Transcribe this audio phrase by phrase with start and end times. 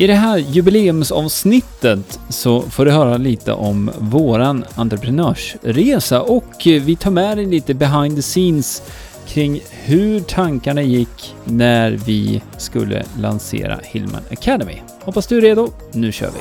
[0.00, 7.10] I det här jubileumsavsnittet så får du höra lite om våran entreprenörsresa och vi tar
[7.10, 8.82] med dig lite behind the scenes
[9.26, 14.82] kring hur tankarna gick när vi skulle lansera Hillman Academy.
[15.00, 15.68] Hoppas du är redo.
[15.92, 16.38] Nu kör vi!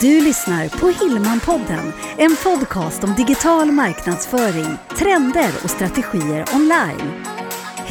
[0.00, 7.39] Du lyssnar på Hillman-podden, en podcast om digital marknadsföring, trender och strategier online.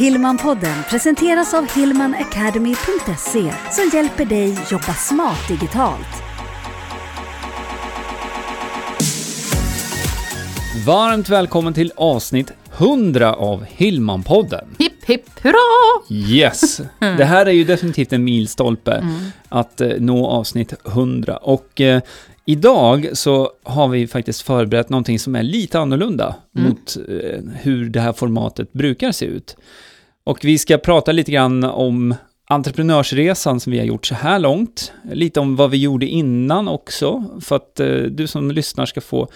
[0.03, 6.07] Hillman-podden presenteras av hillmanacademy.se som hjälper dig jobba smart digitalt.
[10.85, 14.65] Varmt välkommen till avsnitt 100 av Hillman-podden.
[14.79, 16.01] Hipp hipp hurra!
[16.09, 16.81] Yes!
[16.99, 19.13] Det här är ju definitivt en milstolpe Mm.
[19.49, 22.01] att eh, nå avsnitt 100 och eh,
[22.45, 26.69] idag så har vi faktiskt förberett någonting som är lite annorlunda Mm.
[26.69, 29.55] mot eh, hur det här formatet brukar se ut.
[30.29, 32.15] Och vi ska prata lite grann om
[32.47, 34.91] entreprenörsresan som vi har gjort så här långt.
[35.11, 39.27] Lite om vad vi gjorde innan också, för att eh, du som lyssnar ska få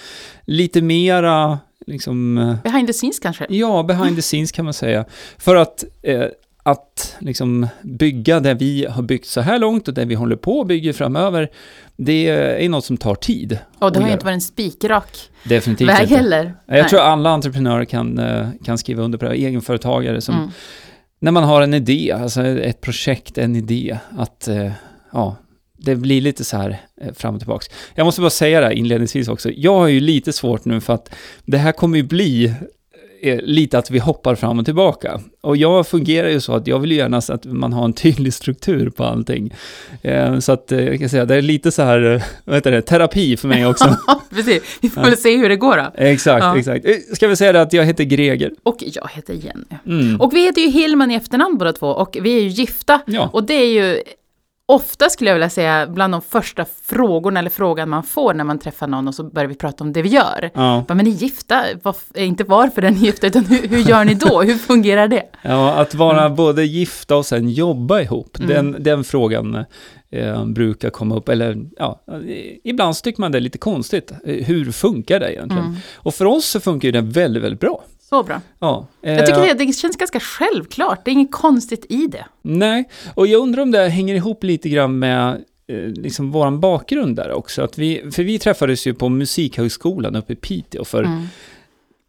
[0.46, 3.46] lite mera liksom, eh, Behind the scenes kanske?
[3.50, 5.06] Ja, behind the scenes kan man säga.
[5.38, 6.26] För att, eh,
[6.64, 10.62] att liksom bygga det vi har byggt så här långt och det vi håller på
[10.62, 11.50] att bygga framöver,
[11.98, 12.28] det
[12.66, 13.58] är något som tar tid.
[13.80, 16.16] Och det har ju inte varit en spikrak Definitivt väg inte.
[16.16, 16.54] heller.
[16.66, 20.50] Jag tror alla entreprenörer kan, eh, kan skriva under på det, egenföretagare som, Mm
[21.24, 24.72] när man har en idé, alltså ett projekt, en idé, att eh,
[25.12, 25.36] ja,
[25.78, 27.68] det blir lite så här eh, fram och tillbaks.
[27.96, 30.94] Jag måste bara säga det här inledningsvis också, jag har ju lite svårt nu för
[30.94, 31.10] att
[31.46, 32.54] det här kommer ju bli
[33.24, 35.20] eh, lite att vi hoppar fram och tillbaka.
[35.42, 37.94] Och jag fungerar ju så att jag vill ju gärna så att man har en
[37.94, 39.54] tydlig struktur på allting.
[40.02, 42.72] Eh, så att eh, jag kan säga, det är lite så här, eh, vad heter
[42.72, 43.98] det, terapi för mig också.
[44.30, 45.92] Precis, vi får väl se hur det går då.
[45.96, 46.58] exakt, Ja.
[46.60, 46.86] exakt.
[47.16, 48.52] Ska vi säga det att jag heter Greger?
[48.64, 49.66] Och jag heter Jenny.
[49.86, 50.22] Mm.
[50.22, 53.00] Och vi heter ju Hillman i efternamn båda två och vi är ju gifta.
[53.06, 53.30] Ja.
[53.34, 54.02] Och det är ju
[54.66, 58.60] ofta skulle jag vilja säga bland de första frågorna eller frågan man får när man
[58.60, 60.50] träffar någon och så börjar vi prata om det vi gör.
[60.54, 60.86] Ja.
[60.88, 63.78] Bara, men ni är gifta, Varf- eh, inte varför den är gifta utan hur, hur
[63.90, 64.42] gör ni då?
[64.48, 65.24] Hur fungerar det?
[65.42, 68.50] Ja, att vara både gifta och sen jobba ihop, Mm.
[68.50, 69.66] den, den frågan
[70.12, 72.04] eh, brukar komma upp, eller ja,
[72.64, 74.12] ibland så tycker man det är lite konstigt.
[74.26, 75.66] Eh, Hur funkar det egentligen?
[75.66, 75.78] Mm.
[75.96, 77.84] Och för oss så funkar det väldigt, väldigt bra.
[78.14, 78.42] Så bra.
[78.60, 82.26] Ja, Jag tycker eh, det, det känns ganska självklart, det är inget konstigt i det.
[82.42, 87.16] Nej, och jag undrar om det hänger ihop lite grann med eh, liksom våran bakgrund
[87.16, 87.62] där också.
[87.62, 91.28] Att vi, för vi träffades ju på Musikhögskolan uppe i Piteå för Mm.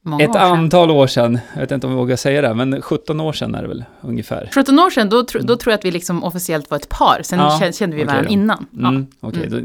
[0.07, 1.39] Många ett antal år sedan.
[1.55, 3.85] Jag vet inte om jag vågar säga det, men 17 år sedan är det väl
[4.01, 4.51] ungefär.
[4.55, 7.21] 17 år sedan, då, tro- då tror jag att vi liksom officiellt var ett par.
[7.25, 8.67] Sen Ja, kände, vi okej varandra innan.
[8.71, 8.89] Ja.
[8.89, 9.57] Mm, Okej, då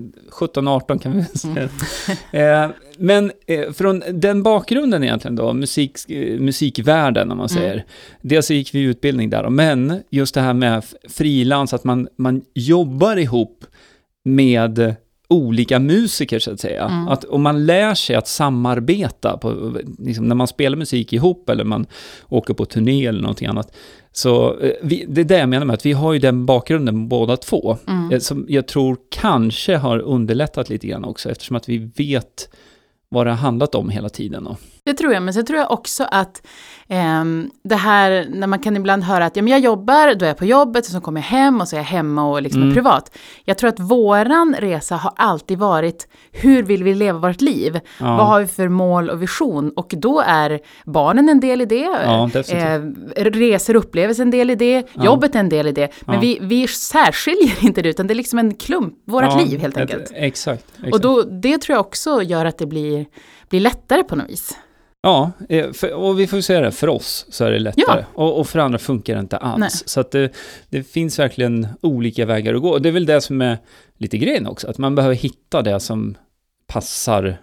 [0.45, 1.69] 17-18 kan vi väl säga.
[2.65, 7.61] eh, men eh, från den bakgrunden egentligen då, musik, eh, musikvärlden om man Mm.
[7.61, 7.85] säger.
[8.21, 12.41] Dels så gick vi utbildning där, men just det här med frilans, att man, man
[12.53, 13.65] jobbar ihop
[14.25, 14.95] med
[15.29, 16.83] olika musiker så att säga.
[16.85, 17.07] Mm.
[17.07, 21.63] Att om man lär sig att samarbeta, på, liksom, när man spelar musik ihop eller
[21.63, 21.85] man
[22.29, 23.75] åker på turné eller någonting annat.
[24.11, 27.07] Så eh, vi, det är det jag menar med att vi har ju den bakgrunden
[27.07, 27.77] båda två.
[27.87, 28.11] Mm.
[28.11, 32.49] Eh, Som jag tror kanske har underlättat lite grann också, eftersom att vi vet
[33.09, 34.47] vad det har handlat om hela tiden.
[34.47, 36.47] Och, Det tror jag, men sen tror jag också att
[36.87, 40.29] ehm, det här när man kan ibland höra att ja, men jag jobbar, då är
[40.29, 42.61] jag på jobbet, och så kommer jag hem och så är jag hemma och liksom
[42.61, 42.71] Mm.
[42.71, 43.17] är privat.
[43.45, 47.79] Jag tror att våran resa har alltid varit hur vill vi leva vårt liv?
[47.99, 48.05] Ja.
[48.17, 49.69] Vad har vi för mål och vision?
[49.75, 52.81] Och då är barnen en del i det, Ja, eh,
[53.25, 55.03] resor och upplevelser en del i det, Ja.
[55.05, 55.89] jobbet är en del i det.
[56.05, 59.75] Men vi, vi särskiljer inte det, utan det är liksom en klump, vårt liv helt
[59.77, 60.11] ett- enkelt.
[60.15, 60.65] Exakt.
[60.77, 60.93] exakt.
[60.93, 63.05] Och då, det tror jag också gör att det blir,
[63.49, 64.57] blir lättare på något vis.
[65.01, 68.05] Ja, eh, för, och vi får säga det, för oss så är det lättare.
[68.13, 69.59] Och, och för andra funkar det inte alls.
[69.59, 69.69] Nej.
[69.85, 70.31] Så att det,
[70.69, 72.69] det finns verkligen olika vägar att gå.
[72.69, 73.57] Och det är väl det som är
[73.97, 76.17] lite grejen också, att man behöver hitta det som
[76.67, 77.37] passar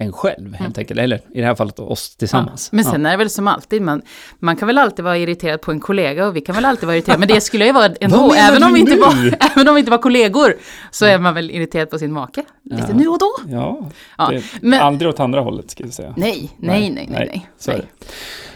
[0.00, 1.00] en själv helt enkelt.
[1.00, 2.72] Eller i det här fallet oss tillsammans.
[2.72, 2.78] Mm.
[2.78, 2.84] Ja.
[2.84, 4.02] Men sen är det väl som alltid, man,
[4.38, 6.96] man kan väl alltid vara irriterad på en kollega och vi kan väl alltid vara
[6.96, 9.74] irriterade, men det skulle jag ju vara ändå, även om, vi inte var, även om
[9.74, 10.54] vi inte var kollegor,
[10.90, 12.94] så är man väl irriterad på sin make, lite Ja.
[12.96, 13.30] nu och då.
[13.48, 16.14] Ja, Ja, men- aldrig åt andra hållet ska vi säga.
[16.16, 17.26] Nej, Nej, nej, nej, nej,
[17.66, 17.86] nej, nej.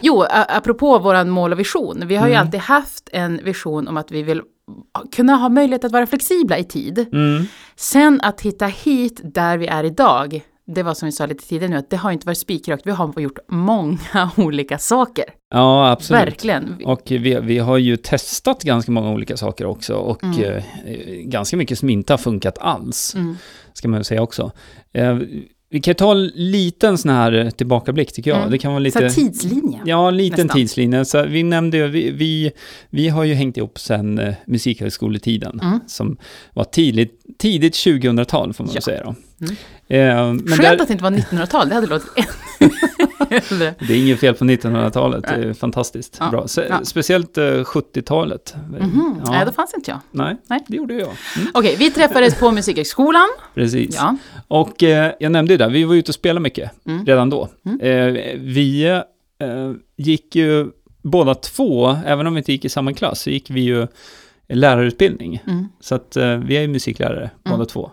[0.01, 2.45] Jo, apropå våran mål och vision, vi har ju Mm.
[2.45, 4.41] alltid haft en vision om att vi vill
[5.15, 7.05] kunna ha möjlighet att vara flexibla i tid.
[7.13, 7.45] Mm.
[7.75, 11.71] Sen att hitta hit där vi är idag, det var som vi sa lite tidigare
[11.71, 15.25] nu, att det har inte varit spikrakt, vi har gjort många olika saker.
[15.53, 16.21] Ja, absolut.
[16.21, 16.77] Verkligen.
[16.85, 20.41] Och vi, vi har ju testat ganska många olika saker också och Mm.
[20.43, 20.63] eh,
[21.25, 23.35] ganska mycket som inte har funkat alls, Mm.
[23.73, 24.51] ska man säga också.
[25.73, 28.37] Eh, vi kan ta en liten sån här tillbakablick tycker jag.
[28.39, 28.51] Mm.
[28.51, 28.99] Det kan vara Så lite...
[28.99, 29.79] här tidslinje.
[29.85, 30.57] Ja, en liten nästan.
[30.61, 31.05] tidslinje.
[31.05, 32.51] Så vi nämnde ju, vi, vi,
[32.89, 35.79] vi har ju hängt ihop sedan eh, musikhögskoletiden, Mm.
[35.87, 36.17] som
[36.53, 38.73] var tidigt, tidigt 2000-tal får man Ja.
[38.73, 39.15] väl säga då.
[39.41, 39.55] Mm.
[39.87, 42.07] Eh, Skönt där, att det inte var 1900-tal, det hade låtit
[42.59, 42.77] äldre.
[43.29, 46.29] Det är inget fel på 1900-talet, det är fantastiskt Ja.
[46.29, 46.47] bra.
[46.47, 46.79] Se, Ja.
[46.83, 48.55] Speciellt eh, 70-talet.
[48.69, 49.15] Mhm.
[49.25, 49.31] Ja.
[49.31, 49.99] Nej, då fanns inte jag.
[50.11, 50.59] Nej, Nej.
[50.67, 51.01] det gjorde jag.
[51.37, 53.27] Mm, Okej, vi träffades på Musikhögskolan.
[53.53, 53.95] precis.
[53.95, 54.17] Ja.
[54.47, 57.05] Och eh, jag nämnde ju det, vi var ute och spelade mycket Mm.
[57.05, 57.49] redan då.
[57.65, 57.79] Mm.
[57.79, 60.67] Eh, vi eh, gick ju
[61.01, 63.87] båda två, även om vi inte gick i samma klass, så gick vi ju
[64.49, 65.43] lärarutbildning.
[65.47, 65.67] Mm.
[65.79, 67.67] Så att eh, vi är ju musiklärare båda Mm.
[67.67, 67.91] två.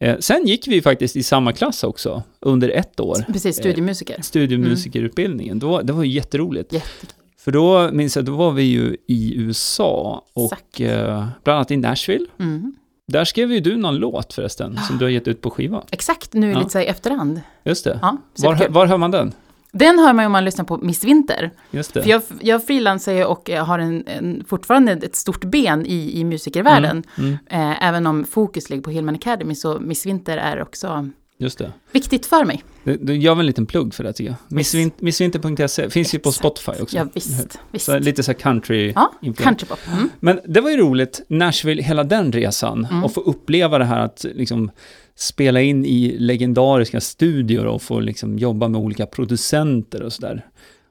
[0.00, 3.24] Eh, sen gick vi faktiskt i samma klass också, under ett år.
[3.32, 4.22] Precis, studiemusiker.
[4.22, 5.58] Studiemusikerutbildningen.
[5.58, 6.72] Då, det var ju jätteroligt.
[6.72, 7.10] Jättekul.
[7.38, 11.76] För då minns jag, då var vi ju i USA och eh, bland annat i
[11.76, 12.26] Nashville.
[12.38, 12.74] Mm.
[13.08, 15.82] Där skrev ju du någon låt förresten, som du har gett ut på skiva.
[15.90, 16.58] Exakt, nu Ja.
[16.58, 17.40] lite så i efterhand.
[17.64, 17.98] Just det.
[18.02, 19.32] Ja, Var, var hör man den?
[19.72, 21.50] Den hör man ju om man lyssnar på Miss Winter.
[21.70, 22.02] Just det.
[22.02, 26.20] För jag, jag frilansar ju och jag har en, en, fortfarande ett stort ben i,
[26.20, 27.02] i musikervärlden.
[27.18, 31.08] Mm, mm, Eh, även om fokus ligger på Hillman Academy så Miss Winter är också
[31.38, 31.72] just det.
[31.92, 32.64] viktigt för mig.
[32.84, 34.92] Du, du gör väl en liten plugg för det tycker jag.
[35.00, 36.32] Missvinter.se finns ju på.
[36.32, 36.96] Spotify också.
[36.96, 37.58] Ja, visst.
[37.70, 37.84] visst.
[37.86, 39.78] Så lite så här country Ja, countrypop.
[39.92, 40.10] Mm.
[40.20, 42.84] Men det var ju roligt, Nashville, hela den resan.
[42.90, 43.04] Mm.
[43.04, 44.70] Och få uppleva det här att liksom
[45.16, 50.46] spela in i legendariska studior och få liksom jobba med olika producenter och sådär.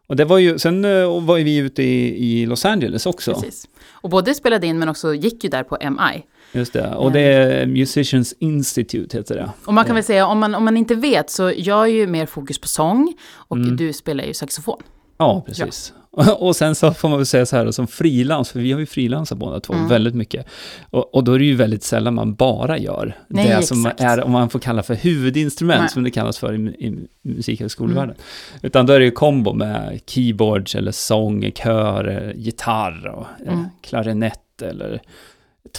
[0.08, 3.34] Och det var ju, sen eh, var ju vi ute i, i Los Angeles också.
[3.34, 3.68] Precis.
[3.92, 6.24] Och både spelade in men också gick ju där på MI.
[6.52, 6.96] Just det.
[6.96, 9.52] Och det är Musicians Institute heter det.
[9.66, 9.96] Och man kan Ja.
[9.96, 12.68] väl säga, om man, om man inte vet, så jag är ju mer fokus på
[12.68, 13.76] sång och Mm.
[13.78, 14.82] du spelar ju saxofon.
[15.18, 15.94] Ja, precis.
[16.38, 18.86] Och sen så får man väl säga så här, som frilans, för vi har ju
[18.86, 19.88] frilansat båda två Mm.
[19.88, 20.46] väldigt mycket.
[20.90, 24.02] Och, och då är det ju väldigt sällan man bara gör Nej, det som exakt.
[24.02, 25.90] är, om man får kalla för huvudinstrument, Nej.
[25.90, 28.16] som det kallas för i, i musikhögskolevärlden.
[28.16, 28.60] Mm.
[28.62, 33.54] Utan då är det ju kombo med keyboards eller sång, kör, eh, gitarr och eh,
[33.54, 33.66] Mm.
[33.82, 35.02] klarinett eller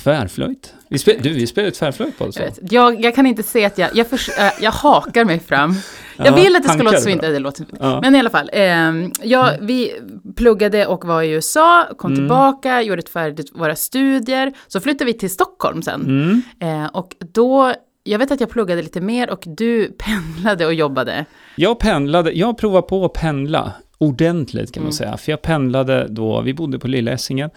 [0.03, 0.75] tvärflöjt.
[0.89, 2.43] Vi spel, du, vi spelar tvärflöjt på det så.
[2.71, 3.05] Jag.
[3.05, 5.75] Jag, kan inte se att jag, jag, förs- äh, jag hakar mig fram.
[6.17, 8.01] Jag Ja, vill att det ska låta så inte, det låter Ja.
[8.03, 9.93] Men i alla fall, ehm, jag, vi
[10.37, 12.23] pluggade och var i USA, kom Mm.
[12.25, 14.53] tillbaka, gjorde färdigt våra studier.
[14.69, 16.01] Så flyttade vi till Stockholm sen.
[16.03, 16.43] Mm.
[16.85, 17.73] Eh, och då,
[18.05, 21.25] jag vet att jag pluggade lite mer och du pendlade och jobbade.
[21.57, 24.93] Jag pendlade, jag provade på att pendla ordentligt kan man Mm.
[24.93, 25.17] säga.
[25.17, 27.51] För jag pendlade då, vi bodde på Lilla Essingen.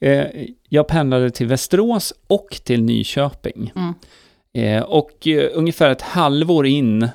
[0.00, 0.24] Eh,
[0.68, 3.72] jag pendlade till Västerås och till Nyköping.
[3.76, 3.94] Mm.
[4.56, 7.08] Eh, och eh, ungefär ett halvår in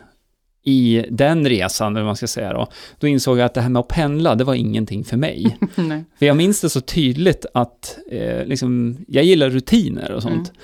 [0.63, 2.67] i den resan, eller vad man ska säga då,
[2.99, 5.57] då insåg jag att det här med att pendla, det var ingenting för mig.
[6.19, 10.33] För jag minns det så tydligt att eh, liksom, jag gillar rutiner och sånt.
[10.49, 10.61] Mm.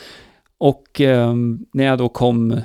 [0.57, 1.33] Och eh,
[1.73, 2.59] när jag då kom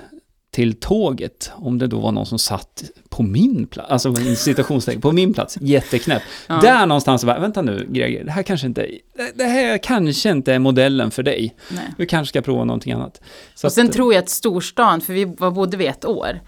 [0.53, 5.13] till tåget, om det då var någon som satt på min plats, alltså citationstecken, på
[5.13, 6.23] min plats, jätteknäpp.
[6.49, 6.61] Ja.
[6.63, 8.81] Där någonstans bara, vänta nu Greger, det här kanske inte,
[9.17, 11.55] det- det här kanske inte är modellen för dig.
[11.71, 11.85] Nej.
[11.99, 13.21] Du kanske ska prova någonting annat.
[13.55, 16.41] Så Och sen att, tror jag att storstan, för vi var, bodde vi ett år.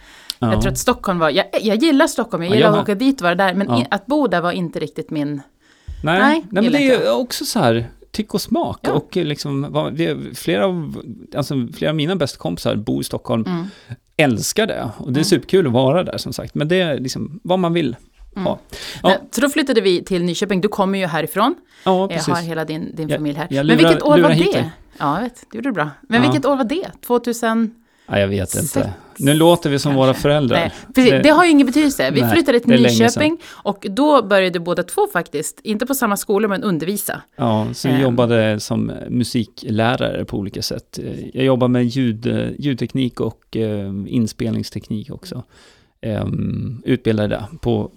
[0.43, 0.53] Ja.
[0.53, 2.95] Jag tror att Stockholm var, jag, jag gillar Stockholm, jag Ja, gillar jag att åka
[2.95, 3.81] dit och vara där, men Ja.
[3.81, 5.43] i, att bo där var inte riktigt min...
[6.05, 8.79] Nej, Nej, nej, men det är också så här, tyck och smak.
[8.83, 8.93] Ja.
[8.93, 11.03] Och liksom, vad- det, flera, av,
[11.37, 13.67] alltså, flera av mina bästa kompisar bor i Stockholm, Mm.
[14.17, 14.91] älskar det.
[14.99, 15.25] Och det är Mm.
[15.25, 16.55] superkul att vara där som sagt.
[16.55, 17.97] Men det är liksom vad man vill
[18.37, 18.45] Mm.
[18.47, 18.59] Ja.
[19.03, 21.55] Nej, Så då flyttade vi till Nyköping, du kommer ju härifrån,
[21.85, 22.35] Ja, jag precis.
[22.35, 23.47] har hela din, din Jag- familj här.
[23.51, 24.71] jag men lurar- vilket år var det?
[24.99, 25.91] Ja, jag vet, det gjorde du bra.
[26.09, 26.31] Men Ja.
[26.31, 26.87] vilket år var det?
[27.07, 27.75] 2000?
[28.07, 28.93] Ja, jag vet Sex, inte.
[29.19, 29.99] Nu låter vi som kanske.
[30.07, 30.57] våra föräldrar.
[30.57, 32.11] Nej, precis, det, har ju ingen betydelse.
[32.11, 36.17] Vi Nej, flyttade det till Nyköping och då började båda två faktiskt, inte på samma
[36.17, 37.23] skolor men undervisa.
[37.37, 38.01] Ja, så vi Ehm.
[38.01, 40.99] jobbade som musiklärare på olika sätt.
[41.35, 45.43] Jag jobbar med ljud, ljudteknik och eh, inspelningsteknik också.
[46.01, 46.27] Eh,
[46.85, 47.91] utbildade där på,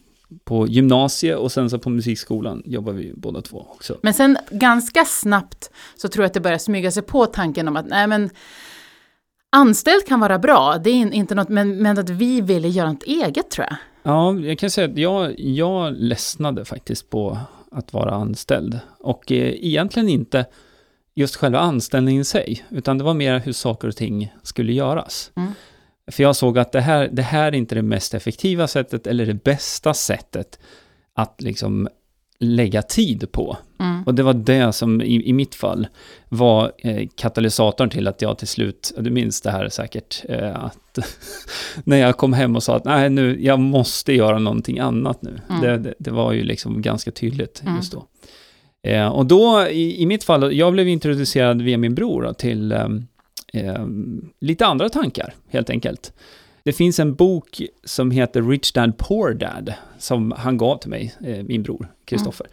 [0.44, 3.98] på gymnasiet och sen så på musikskolan jobbar vi båda två också.
[4.01, 7.75] Men sen ganska snabbt så tror jag att det börjar smyga sig på tanken om
[7.75, 8.30] att nej men
[9.56, 12.92] anställd kan vara bra, det är in- inte något, men, men att vi ville göra
[12.92, 13.78] något eget tror jag.
[14.04, 17.38] Ja, jag kan säga att jag, jag ledsnade faktiskt på
[17.72, 18.80] att vara anställd.
[19.00, 20.46] Och eh, egentligen inte
[21.16, 25.32] just själva anställningen i sig, utan det var mer hur saker och ting skulle göras.
[25.36, 25.52] Mm.
[26.12, 29.26] För jag såg att det här, det här är inte det mest effektiva sättet eller
[29.26, 30.60] det bästa sättet
[31.14, 31.88] att liksom
[32.39, 33.58] lägga tid på.
[33.80, 34.04] Mm.
[34.04, 35.88] Och det var det som i, i mitt fall
[36.30, 41.00] var eh, katalysatorn till att jag till slut, du minns det här säkert, eh, att
[41.84, 45.39] när jag kom hem och sa att nej nu, jag måste göra någonting annat nu.
[45.50, 45.62] Mm.
[45.62, 47.75] Det, det, det var ju liksom ganska tydligt Mm.
[47.75, 48.06] just då.
[48.86, 52.72] Eh, och då, i, i mitt fall, jag blev introducerad via min bror då, till
[52.72, 52.88] eh,
[53.54, 53.86] eh,
[54.39, 56.13] lite andra tankar, helt enkelt.
[56.65, 61.15] Det finns en bok som heter Rich Dad Poor Dad, som han gav till mig,
[61.24, 62.48] eh, min bror Kristoffer.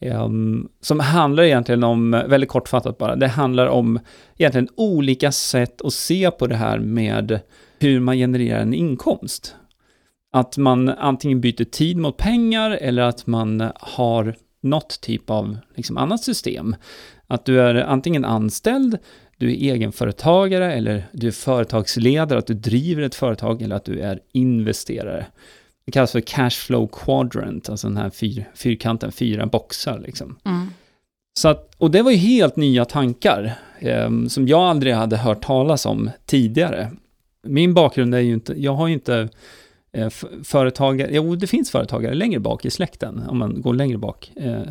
[0.00, 4.00] Um, ehm, som handlar egentligen om, väldigt kortfattat bara, det handlar om
[4.38, 7.40] egentligen olika sätt att se på det här med
[7.78, 9.54] hur man genererar en inkomst.
[10.32, 15.96] Att man antingen byter tid mot pengar eller att man har något typ av liksom,
[15.96, 16.76] annat system.
[17.26, 18.98] Att du är antingen anställd,
[19.38, 24.00] du är egenföretagare eller du är företagsledare, att du driver ett företag eller att du
[24.00, 25.26] är investerare.
[25.86, 30.38] Det kallas för cash flow quadrant, alltså den här fyr, fyrkanten, fyra boxar liksom.
[30.44, 30.66] Mm.
[31.38, 35.42] Så att, och det var ju helt nya tankar eh, som jag aldrig hade hört
[35.42, 36.90] talas om tidigare.
[37.42, 39.28] Min bakgrund är ju inte, jag har ju inte
[40.44, 44.32] företagare, jo det finns företagare längre bak i släkten, om man går längre bak.
[44.36, 44.62] Eh,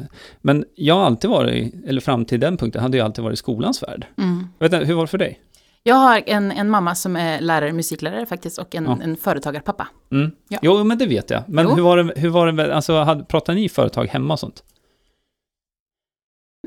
[0.41, 3.38] men jag har alltid varit, eller fram till den punkten, hade jag alltid varit i
[3.38, 4.08] skolans värld.
[4.17, 4.48] Mm.
[4.60, 5.39] Vet inte, hur var det för dig?
[5.84, 8.98] Jag har en, en mamma som är lärare, musiklärare faktiskt, och en, Ja.
[9.03, 9.88] en företagarpappa.
[10.12, 10.32] Mm.
[10.48, 10.60] Ja.
[10.62, 11.44] Jo, men det vet jag.
[11.48, 11.75] Men Jo.
[11.75, 14.63] hur var det, hur var det alltså, hade, pratade ni företag hemma och sånt?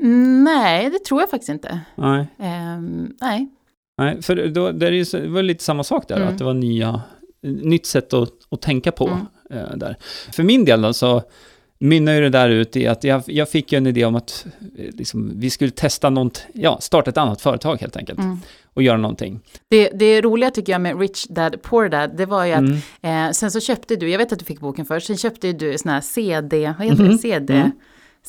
[0.01, 1.79] Mm, Nej, det tror jag faktiskt inte.
[1.95, 2.27] Nej.
[2.39, 3.49] Ehm, nej.
[3.97, 6.27] Nej, för då, det, är ju, det var lite samma sak där, Mm.
[6.27, 7.01] att det var nya,
[7.41, 9.25] nytt sätt att, att tänka på Mm.
[9.69, 9.95] eh, där.
[10.33, 11.23] För min del då, så
[11.81, 14.45] mynnar ju det där ut i att jag, jag fick ju en idé om att
[14.77, 18.37] eh, liksom, vi skulle testa något, ja, starta ett annat företag helt enkelt, Mm.
[18.73, 19.39] och göra någonting.
[19.69, 22.59] Det, det roliga tycker jag med Rich Dad Poor Dad, det var ju att
[23.01, 23.27] Mm.
[23.27, 25.77] eh, sen så köpte du, jag vet att du fick boken först, sen köpte du
[25.77, 27.71] sån här CD, vad heter det,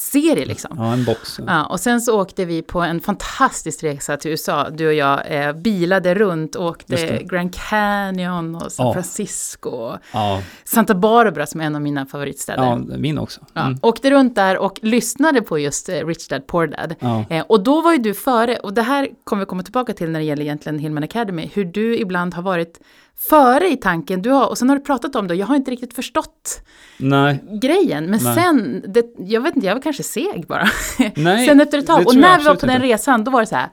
[0.01, 0.75] CD-serie liksom.
[0.79, 1.41] Ja, en box.
[1.47, 4.71] Ja, och sen så åkte vi på en fantastisk resa till USA.
[4.71, 7.23] Du och jag eh, bilade runt, åkte.
[7.25, 8.93] Grand Canyon och San Ja.
[8.93, 9.93] Francisco.
[10.13, 12.63] Ja, Santa Barbara som är en av mina favoritstäder.
[12.63, 13.41] ja, min också.
[13.53, 13.79] Ja, Mm.
[13.83, 16.95] Åkte runt där och lyssnade på just eh, Rich Dad Poor Dad.
[17.01, 17.25] Ja.
[17.31, 20.11] Eh, och då var ju du före, och det här kommer vi komma tillbaka till
[20.11, 22.81] när det gäller egentligen Hillman Academy, hur du ibland har varit
[23.29, 25.57] före i tanken, du har, och sen har du pratat om det, och jag har
[25.57, 26.61] inte riktigt förstått
[26.97, 28.35] Nej, grejen, men Nej.
[28.35, 30.69] sen, det, jag vet inte, jag var kanske seg bara.
[31.17, 31.47] nej.
[31.47, 32.87] sen efter ett tag, och när vi var på den inte.
[32.87, 33.69] resan, då var det så här,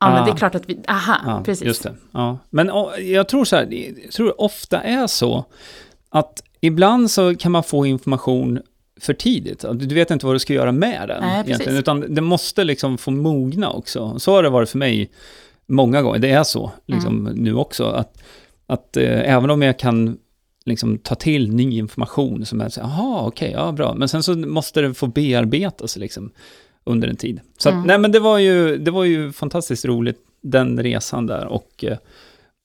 [0.00, 0.24] ja men Ah.
[0.26, 1.66] det är klart att vi, aha, Ja, precis.
[1.66, 1.94] just det.
[2.12, 2.38] Ja.
[2.50, 3.68] Men å, jag tror så här,
[4.04, 5.44] jag tror ofta är så
[6.10, 8.60] att ibland så kan man få information
[9.00, 9.64] för tidigt.
[9.74, 11.20] Du vet inte vad du ska göra med den.
[11.20, 14.18] Nej, utan det måste liksom få mogna också.
[14.18, 15.10] Så har det varit för mig
[15.68, 16.18] många gånger.
[16.18, 17.38] Det är så liksom, Mm.
[17.42, 17.84] nu också.
[17.84, 18.22] Att,
[18.66, 20.18] att eh, även om jag kan
[20.64, 23.94] liksom, ta till ny information som är så jaha, okej, ja bra.
[23.94, 26.30] Men sen så måste det få bearbetas liksom,
[26.84, 27.40] under en tid.
[27.58, 27.86] Så att, Mm.
[27.86, 31.46] nej men det var, ju, det var ju fantastiskt roligt, den resan där.
[31.46, 31.96] Och eh,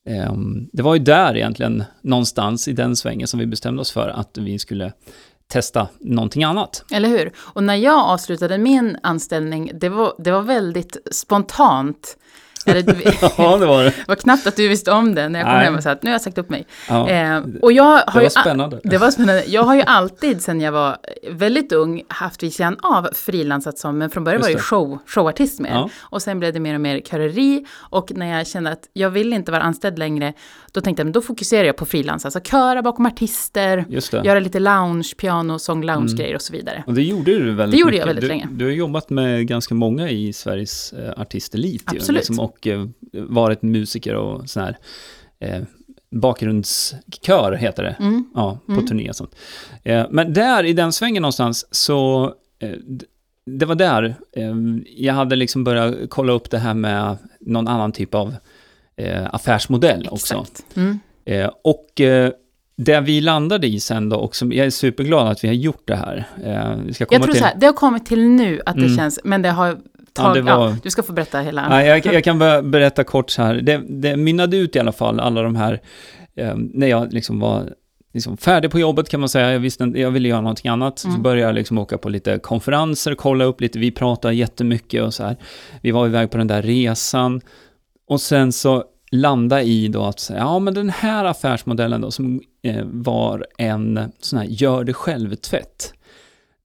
[0.10, 4.10] ehm, det var ju där egentligen, någonstans i den svängen som vi bestämde oss för
[4.10, 4.93] att vi skulle
[5.48, 6.86] testa någonting annat.
[6.91, 7.31] Eller hur?
[7.38, 12.17] Och när jag avslutade min anställning, det var, det var väldigt spontant.
[12.67, 12.93] Eller, du-
[13.38, 13.89] Ja, det var det.
[14.03, 15.65] Det var knappt att du visste om det när jag kom Nej.
[15.65, 16.65] hem och sa att nu har jag sagt upp mig.
[16.89, 18.79] Ja, Eh, och jag har det ju, var spännande.
[18.84, 19.43] det var spännande.
[19.48, 20.98] Jag har ju alltid sedan jag var
[21.32, 24.63] väldigt ung haft vid sidan av frilansat som, men från början Just var jag ju
[24.63, 25.72] show, showartist med.
[25.74, 25.89] Ja.
[26.00, 27.65] Och sen blev det mer och mer köreri.
[27.77, 30.34] Och när jag kände att jag vill inte vara anställd längre,
[30.72, 32.25] då tänkte jag, men då fokuserar jag på frilans.
[32.25, 33.86] Alltså köra bakom artister,
[34.24, 36.84] göra lite lounge, piano, sång, lounge-grejer och så vidare.
[36.88, 38.00] Och det gjorde du väldigt Det gjorde mycket.
[38.00, 38.48] jag väldigt du, länge.
[38.51, 41.84] Du har jobbat med ganska många i Sveriges eh, artistelit.
[41.91, 42.20] ju, Absolut.
[42.29, 44.77] liksom, och eh, varit musiker och sån här
[45.39, 45.62] eh,
[46.12, 47.95] bakgrundskör heter det.
[48.00, 48.25] Mm.
[48.36, 48.86] Ja, på Mm.
[48.88, 49.36] turné och sånt.
[49.83, 52.25] Eh, men där i den svängen någonstans så
[52.60, 52.69] eh,
[53.45, 54.55] det var där eh,
[54.98, 58.36] jag hade liksom börjat kolla upp det här med någon annan typ av
[58.95, 60.45] eh, affärsmodell också.
[60.75, 61.00] Mm.
[61.63, 62.01] Och
[62.75, 65.81] det vi landade i sen då, och som jag är superglad att vi har gjort
[65.88, 66.29] det här.
[66.43, 67.39] Eh, Jag tror till...
[67.39, 68.98] så här, det har kommit till nu att det Mm.
[68.98, 69.77] känns, men det har
[70.17, 71.70] Ja, det ja, var- du ska få berätta hela.
[71.70, 73.55] Nej, jag, jag kan bara berätta kort så här.
[73.55, 75.82] Det, det mynnade ut i alla fall, alla de här,
[76.36, 77.74] eh, när jag liksom var
[78.13, 81.08] liksom färdig på jobbet kan man säga, jag visste jag ville göra någonting annat, så
[81.08, 81.22] Mm.
[81.22, 85.24] började jag liksom åka på lite konferenser, kolla upp lite, vi pratade jättemycket och så
[85.24, 85.38] här.
[85.82, 87.41] Vi var iväg på den där resan,
[88.08, 92.41] och sen så landa i då att säga, ja men den här affärsmodellen då, som
[92.63, 95.93] eh, var en sån här gör det själv-tvätt.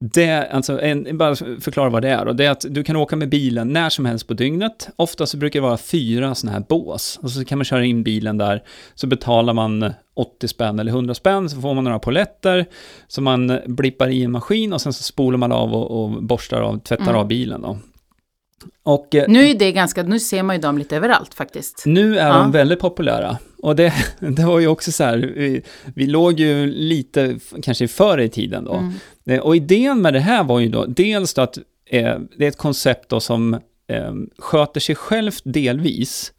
[0.01, 2.27] Det, alltså, en, bara förklara vad det är.
[2.27, 4.89] Och det är att du kan åka med bilen när som helst på dygnet.
[4.95, 7.19] Ofta så brukar det vara fyra sådana här bås.
[7.21, 8.63] Och så kan man köra in bilen där,
[8.95, 12.65] så betalar man 80 spänn eller 100 spänn, så får man några poletter,
[13.07, 16.61] så man blippar i en maskin och sen så spolar man av och, och borstar
[16.61, 17.15] av, tvättar Mm.
[17.15, 17.77] av bilen då.
[18.93, 21.83] Och eh, Nu är det ganska, nu ser man ju dem lite överallt faktiskt.
[21.85, 22.33] nu är Ja.
[22.37, 23.37] de väldigt populära.
[23.63, 25.61] Och det, det var ju också så här, vi,
[25.95, 28.73] vi låg ju lite, kanske före i tiden då.
[28.73, 28.93] Mm.
[29.25, 31.57] Eh, Och idén med det här var ju då dels då att
[31.89, 33.53] eh, det är ett koncept då som
[33.87, 36.33] eh, sköter sig självt delvis,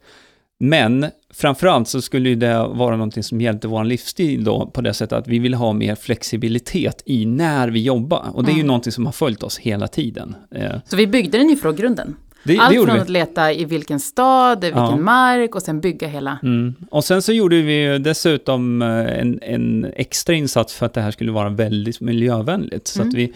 [0.59, 4.93] men framförallt så skulle ju det vara någonting som hjälpte vår livsstil då på det
[4.93, 8.25] sättet att vi vill ha mer flexibilitet i när vi jobbar.
[8.33, 8.67] Och det är ju Mm.
[8.67, 10.35] någonting som har följt oss hela tiden.
[10.55, 12.15] Eh, Så vi byggde den ju från grunden.
[12.43, 13.01] Det, det Allt gjorde från vi.
[13.01, 14.95] att leta i vilken stad, vilken Ja.
[14.97, 16.39] mark och sen bygga hela.
[16.43, 16.75] Mm.
[16.91, 18.87] Och sen så gjorde vi ju dessutom eh,
[19.19, 22.87] en, en extra insats för att det här skulle vara väldigt miljövänligt.
[22.87, 23.09] Så Mm.
[23.09, 23.33] att vi,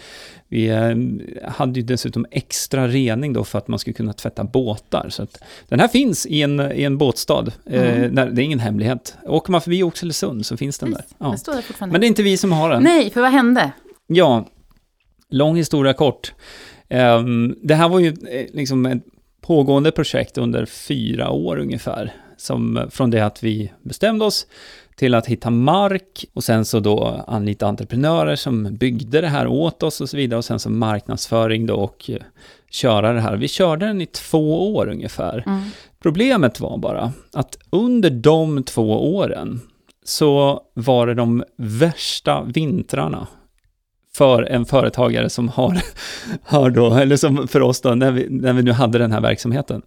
[0.47, 5.05] vi eh, hade ju dessutom extra rening då för att man skulle kunna tvätta båtar.
[5.09, 7.45] Så att den här finns i en, i en båtstad.
[7.65, 8.15] Eh, Mm.
[8.15, 9.15] där, det är ingen hemlighet.
[9.23, 11.01] Åker man förbi Oxelösund så finns den där.
[11.17, 11.27] Ja.
[11.27, 11.91] Den står där fortfarande.
[11.91, 12.83] Men det är inte vi som har den.
[12.83, 13.71] Nej, för vad hände?
[14.07, 14.47] Ja,
[15.29, 16.33] lång historia kort.
[16.89, 19.03] Ehm, det här var ju eh, liksom ett
[19.41, 22.13] pågående projekt under fyra år ungefär.
[22.37, 24.47] Som, eh, från det att vi bestämde oss
[24.95, 29.83] till att hitta mark och sen så då anlita entreprenörer som byggde det här åt
[29.83, 32.21] oss och så vidare och sen så marknadsföring då och eh,
[32.69, 33.37] köra det här.
[33.37, 35.43] Vi körde den i två år ungefär.
[35.45, 35.61] Mm.
[35.99, 39.61] Problemet var bara att under de två åren
[40.03, 43.27] så var det de värsta vintrarna
[44.17, 45.81] för en företagare som har,
[46.43, 49.21] har då, eller som för oss då, när vi, när vi nu hade den här
[49.21, 49.81] verksamheten.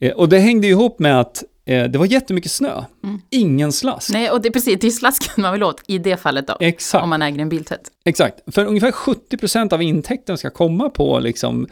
[0.00, 3.20] Eh, och det hängde ihop med att eh, det var jättemycket snö, Mm.
[3.30, 4.10] ingen slask.
[4.12, 6.56] Nej, och det är precis, det är slasken man vill åt i det fallet då.
[6.60, 7.02] Exakt.
[7.04, 7.80] Om man äger en biltvätt.
[8.04, 11.66] Exakt, för ungefär 70% av intäkten ska komma på, liksom,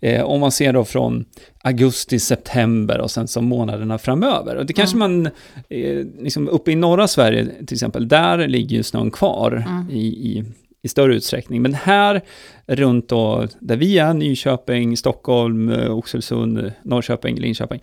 [0.00, 1.24] eh, om man ser då från
[1.64, 4.56] augusti, september och sen så månaderna framöver.
[4.56, 5.26] Och det kanske man,
[5.68, 9.90] eh, liksom uppe i norra Sverige till exempel, där ligger ju snön kvar Mm.
[9.90, 10.44] i, i,
[10.82, 11.62] i större utsträckning.
[11.62, 12.20] Men här
[12.66, 17.80] runt då, där vi är, Nyköping, Stockholm, eh, Oxelösund, Norrköping, Linköping,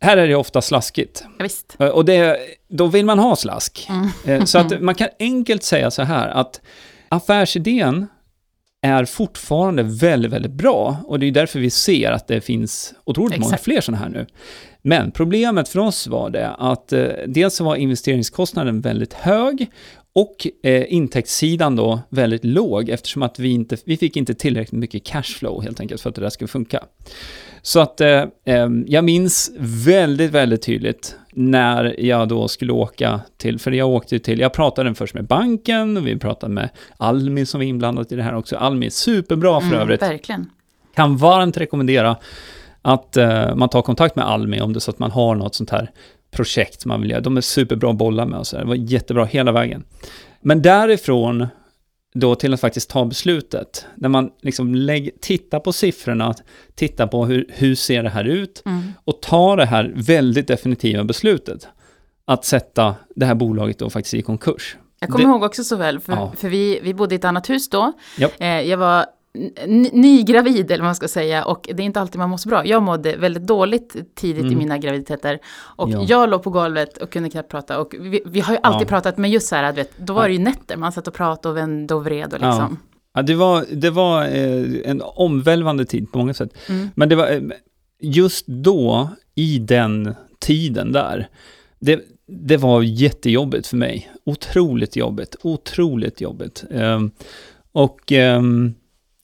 [0.00, 1.24] här är det ofta slaskigt.
[1.38, 1.76] Ja, visst.
[1.78, 2.36] Eh, Och det,
[2.68, 3.88] då vill man ha slask.
[3.90, 4.08] Mm.
[4.40, 6.60] Eh, Så att man kan enkelt säga så här att
[7.08, 8.06] affärsidén
[8.82, 13.38] är fortfarande väldigt, väldigt bra och det är därför vi ser att det finns otroligt
[13.38, 13.64] många Exakt.
[13.64, 14.26] fler sådana här nu.
[14.82, 19.70] Men problemet för oss var det att eh, dels så var investeringskostnaden väldigt hög
[20.12, 25.04] och eh, intäktssidan då väldigt låg eftersom att vi inte, vi fick inte tillräckligt mycket
[25.04, 26.84] cashflow helt enkelt för att det där skulle funka.
[27.62, 33.58] Så att eh, eh, jag minns väldigt, väldigt tydligt när jag då skulle åka till,
[33.58, 37.60] för jag åkte till, jag pratade först med banken och vi pratade med Almi som
[37.60, 38.56] var inblandat i det här också.
[38.56, 40.02] Almi är superbra för Mm, övrigt.
[40.02, 40.50] verkligen.
[40.94, 42.16] Kan varmt rekommendera
[42.82, 45.54] att eh, man tar kontakt med Almi om det är så att man har något
[45.54, 45.90] sånt här
[46.30, 47.20] projekt man vill göra.
[47.20, 48.62] De är superbra att bolla med och så där.
[48.62, 49.84] Det var jättebra hela vägen.
[50.40, 51.46] Men därifrån
[52.14, 56.34] då till att faktiskt ta beslutet, när man liksom lägger, tittar på siffrorna,
[56.74, 58.92] tittar på hur, hur ser det här ut Mm.
[59.04, 61.68] och ta det här väldigt definitiva beslutet
[62.24, 64.76] att sätta det här bolaget då faktiskt i konkurs.
[65.00, 66.32] Jag kommer Det- ihåg också så väl, för, Ja.
[66.36, 67.92] för vi, vi bodde i ett annat hus då.
[68.18, 68.32] Japp.
[68.38, 69.06] Eh, jag var
[69.92, 72.66] nygravid, eller vad man ska säga, och det är inte alltid man mår så bra.
[72.66, 74.58] Jag mådde väldigt dåligt tidigt i Mm.
[74.58, 75.38] mina graviditeter.
[75.76, 76.04] Och Ja.
[76.08, 77.80] jag låg på golvet och kunde knappt prata.
[77.80, 78.88] Och vi, vi har ju alltid Ja.
[78.88, 80.26] pratat, men just så här, vet, då var Ja.
[80.28, 80.76] det ju nätter.
[80.76, 82.78] Man satt och pratade och vände och vred och liksom.
[83.14, 86.50] Ja, det var, det var eh, en omvälvande tid på många sätt.
[86.68, 86.88] Mm.
[86.94, 87.40] Men det var eh,
[88.00, 91.28] just då, i den tiden där,
[91.78, 94.10] det, det var jättejobbigt för mig.
[94.24, 96.64] Otroligt jobbigt, otroligt jobbigt.
[96.70, 97.10] Ehm,
[97.72, 98.74] och ehm,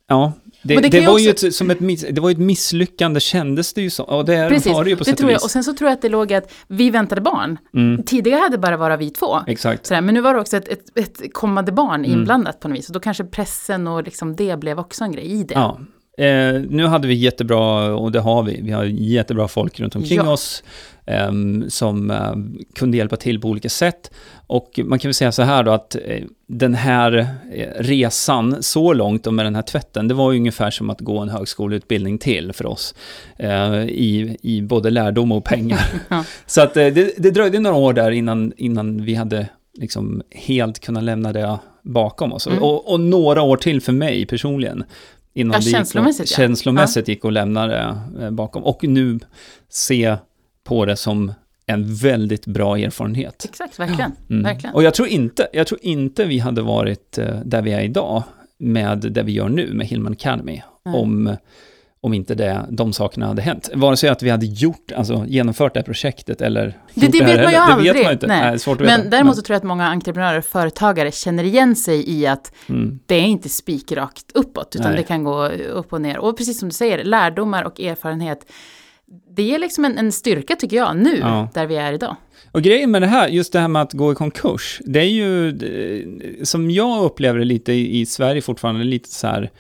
[0.08, 2.38] ja, det, det det, ju var ju också- ett, som ett, miss, det var ett
[2.38, 4.02] misslyckande kändes det ju så.
[4.04, 5.36] Och det Precis, var det ju på det sätt tror och jag.
[5.36, 5.44] vis.
[5.44, 7.58] Och sen så tror jag att det låg att vi väntade barn.
[7.74, 9.38] Mm, Tidigare hade det bara varit vi två.
[9.46, 9.86] exakt.
[9.86, 12.18] Sådär, men nu var det också ett, ett, ett kommande barn Mm.
[12.18, 12.88] inblandat på något vis.
[12.88, 15.54] Och då kanske pressen och liksom det blev också en grej i det.
[15.54, 15.80] Ja.
[16.18, 20.18] Eh, nu hade vi jättebra, och det har vi, vi har jättebra folk runt omkring
[20.18, 20.32] Ja.
[20.32, 20.62] oss
[21.06, 22.34] ehm, som eh,
[22.74, 24.10] kunde hjälpa till på olika sätt.
[24.46, 28.92] Och man kan väl säga så här då att eh, den här eh, resan så
[28.92, 32.18] långt och med den här tvätten, det var ju ungefär som att gå en högskoleutbildning
[32.18, 32.94] till för oss.
[33.38, 35.80] Eh, i, I både lärdom och pengar.
[36.08, 36.24] Ja.
[36.46, 40.78] Så att eh, det, det dröjde några år där innan, innan vi hade liksom helt
[40.78, 42.46] kunnat lämna det bakom oss.
[42.46, 42.62] Mm.
[42.62, 44.84] Och, och några år till för mig personligen.
[45.36, 46.36] Innan Ja, det gick känslomässigt, ja.
[46.36, 48.64] känslomässigt gick att lämna det eh, bakom.
[48.64, 49.20] Och nu
[49.68, 50.16] se
[50.64, 51.32] på det som
[51.66, 53.44] en väldigt bra erfarenhet.
[53.44, 54.12] Exakt, verkligen.
[54.30, 54.42] Mm.
[54.42, 54.74] verkligen.
[54.74, 58.22] Och jag tror, inte, jag tror inte vi hade varit eh, där vi är idag
[58.58, 60.62] med det vi gör nu med Hillman Academy.
[60.84, 60.94] Nej.
[60.94, 61.36] Om,
[62.06, 63.70] om inte det, de sakerna hade hänt.
[63.74, 67.36] Vare sig att vi hade gjort, alltså genomfört det här projektet eller Det, det här
[67.36, 67.92] vet man ju aldrig.
[67.92, 68.26] Det vet man inte.
[68.26, 68.40] Nej.
[68.40, 68.52] Nej.
[68.52, 68.98] det svårt att veta.
[68.98, 72.52] Men däremot så tror jag att många entreprenörer och företagare känner igen sig i att
[72.68, 74.96] mm, det är inte spikrakt uppåt, utan Nej.
[74.96, 76.18] det kan gå upp och ner.
[76.18, 78.46] Och precis som du säger, lärdomar och erfarenhet,
[79.36, 81.48] det är liksom en, en styrka tycker jag nu, Ja.
[81.54, 82.16] där vi är idag.
[82.52, 85.04] Och grejen med det här, just det här med att gå i konkurs, det är
[85.04, 89.50] ju, eh, som jag upplever det lite i, i Sverige fortfarande, lite så här,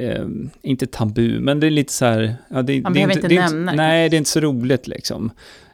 [0.00, 0.26] eh,
[0.62, 3.50] inte tabu, men det är lite så här, ja, det, Man det behöver inte, inte
[3.50, 3.76] nämna det.
[3.76, 5.30] Nej, det är inte så roligt liksom.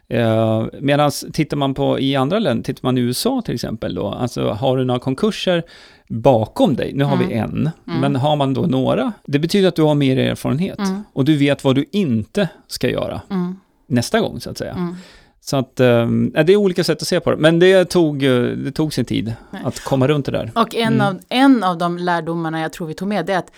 [0.09, 4.07] Eh, Medan tittar man på i andra länder, tittar man i USA till exempel då,
[4.07, 5.63] alltså har du några konkurser
[6.09, 9.81] bakom dig, nu har vi en, men har man då några, det betyder att du
[9.81, 10.79] har mer erfarenhet
[11.13, 13.21] och du vet vad du inte ska göra
[13.87, 14.95] nästa gång så att säga.
[15.41, 16.07] Så att, eh,
[16.45, 19.05] det är olika sätt att se på det, men det tog, eh, det tog sin
[19.05, 20.51] tid att komma runt det där.
[20.55, 23.51] Och en, av, en av de lärdomarna jag tror vi tog med det är att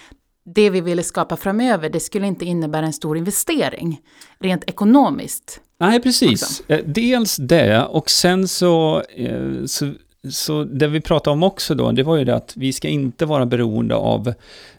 [0.45, 4.02] det vi ville skapa framöver, det skulle inte innebära en stor investering,
[4.39, 5.62] rent ekonomiskt.
[5.80, 6.63] Nej, precis.
[6.67, 9.93] Eh, Dels det, och sen så, eh, så,
[10.30, 13.25] så det vi pratade om också då, det var ju det att vi ska inte
[13.25, 14.34] vara beroende av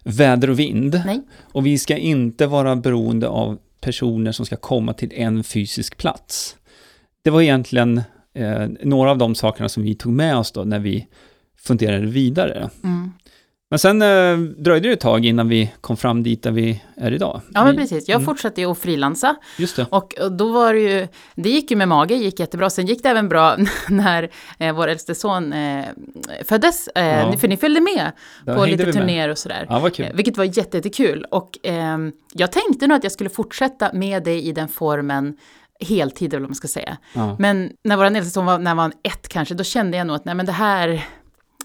[0.05, 1.03] väder och vind.
[1.07, 1.23] Nej.
[1.53, 6.57] Och vi ska inte vara beroende av personer som ska komma till en fysisk plats.
[7.23, 8.03] Det var egentligen
[8.35, 11.07] eh, några av de sakerna som vi tog med oss då när vi
[11.59, 12.71] funderade vidare.
[12.85, 13.13] Mm.
[13.71, 17.13] Men sen eh, dröjde det ett tag innan vi kom fram dit där vi är
[17.13, 17.41] idag.
[17.55, 18.09] Ja, men precis.
[18.09, 19.37] Jag fortsatte ju att frilansa.
[19.59, 19.87] Just det.
[19.91, 22.71] Och och då var det ju, det gick ju med mage, gick jättebra.
[22.71, 23.57] Sen gick det även bra
[23.89, 25.85] när eh, vår äldste son eh,
[26.45, 26.89] föddes.
[26.89, 27.33] Eh, Ja.
[27.39, 28.13] För ni följde med
[28.45, 29.67] Där på lite turnéer och sådär.
[29.69, 30.07] Ja, vad kul.
[30.07, 31.25] Eh, Vilket var jätte- jättekul.
[31.31, 35.37] Och ehm, jag tänkte nog att jag skulle fortsätta med det i den formen
[35.81, 36.97] heltid, eller vad man ska säga.
[37.13, 37.37] Ja.
[37.39, 40.17] Men när vår äldste son var, när han var ett kanske, då kände jag nog
[40.17, 41.05] att nej men det här,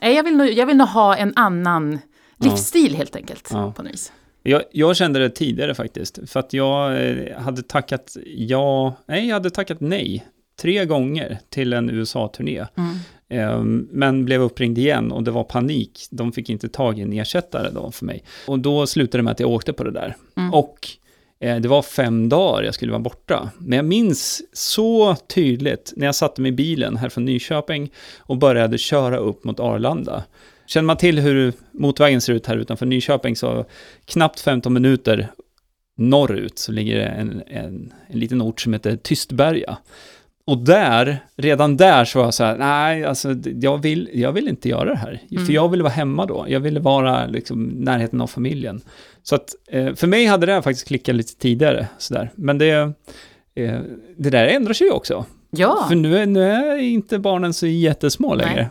[0.01, 1.99] nej, jag, vill nog, jag vill nog ha en annan
[2.38, 3.49] livsstil helt enkelt.
[3.51, 3.71] Ja.
[3.71, 4.12] På något.
[4.43, 9.34] Jag, jag kände det tidigare faktiskt, för att jag eh, hade tackat ja, nej, jag
[9.34, 10.27] hade tackat nej
[10.62, 12.65] tre gånger till en USA-turné.
[12.75, 12.97] Mm.
[13.29, 16.08] Eh, Men blev uppringd igen och det var panik.
[16.12, 18.23] De fick inte tag i en ersättare då för mig.
[18.47, 20.15] Och då slutade det med att jag åkte på det där.
[20.38, 20.53] Mm.
[20.53, 20.88] Och
[21.45, 23.49] Eh, det var fem dagar jag skulle vara borta.
[23.58, 28.38] Men jag minns så tydligt när jag satte mig i bilen här från Nyköping och
[28.38, 30.23] började köra upp mot Arlanda.
[30.67, 33.65] Känner man till hur motvägen ser ut här utanför Nyköping så
[34.05, 35.27] knappt 15 minuter
[35.97, 39.77] norrut så ligger det en, en, en liten ort som heter Tystberga.
[40.47, 44.47] Och där, redan där så var jag så här, nej, alltså jag vill, jag vill
[44.47, 45.21] inte göra det här.
[45.45, 46.45] För jag ville vara hemma då.
[46.47, 48.81] Jag ville vara liksom närheten av familjen.
[49.23, 52.31] Så att eh, för mig hade det faktiskt klickat lite tidigare sådär.
[52.36, 52.71] Men det,
[53.55, 53.79] eh,
[54.17, 55.25] det där ändrar sig ju också.
[55.49, 58.47] Ja, För nu är, nu är inte barnen så jättesmå Nej.
[58.47, 58.69] längre.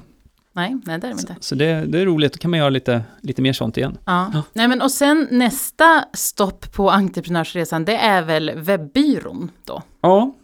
[0.52, 1.36] nej, nej det är de inte.
[1.40, 3.98] Så det, det är roligt, då kan man göra lite, lite mer sånt igen.
[4.04, 4.42] Ja.
[4.52, 9.82] Nej, men och sen nästa stopp på entreprenörsresan, det är väl webbyrån då?
[10.00, 10.34] Ja,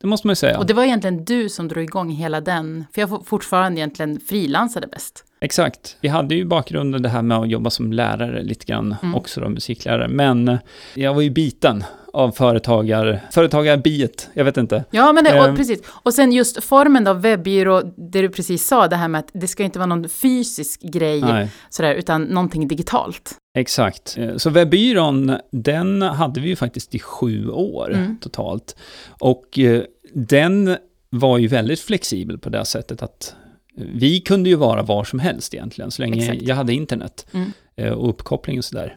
[0.00, 0.58] det måste man ju säga.
[0.58, 4.86] Och det var egentligen du som drog igång hela den, för jag fortfarande egentligen frilansade
[4.86, 5.24] bäst.
[5.40, 5.96] Exakt.
[6.00, 9.14] Vi hade ju bakgrunden det här med att jobba som lärare lite grann, Mm.
[9.14, 10.08] också då musiklärare.
[10.08, 10.58] Men
[10.94, 14.84] jag var ju biten av företagar, företagarbiet, jag vet inte.
[14.90, 15.50] Ja, men det, Ehm.
[15.50, 15.80] och, precis.
[16.02, 19.48] Och sen just formen då, webbyrå, det du precis sa, det här med att det
[19.48, 23.30] ska inte vara någon fysisk grej, Nej, sådär, utan någonting digitalt.
[23.54, 24.16] exakt.
[24.18, 28.16] Eh, Så webbyrån, den hade vi ju faktiskt i sju år Mm.
[28.20, 28.76] totalt.
[29.08, 29.82] Och eh,
[30.14, 30.76] den
[31.10, 33.34] var ju väldigt flexibel på det sättet att
[33.78, 36.42] eh, vi kunde ju vara var som helst egentligen, så länge Exakt.
[36.42, 37.52] jag hade internet Mm.
[37.98, 38.96] och uppkoppling och sådär.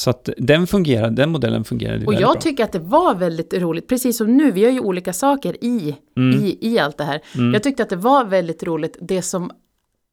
[0.00, 2.40] Så att den fungerade, den modellen fungerade Och jag bra.
[2.40, 5.96] tycker att det var väldigt roligt, precis som nu, vi gör ju olika saker i,
[6.16, 6.40] Mm.
[6.44, 7.20] i, i allt det här.
[7.34, 7.52] Mm.
[7.54, 9.50] Jag tyckte att det var väldigt roligt, det som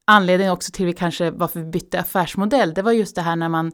[0.08, 3.50] anledningen också till vi kanske varför vi bytte affärsmodell, det var just det här när
[3.50, 3.71] man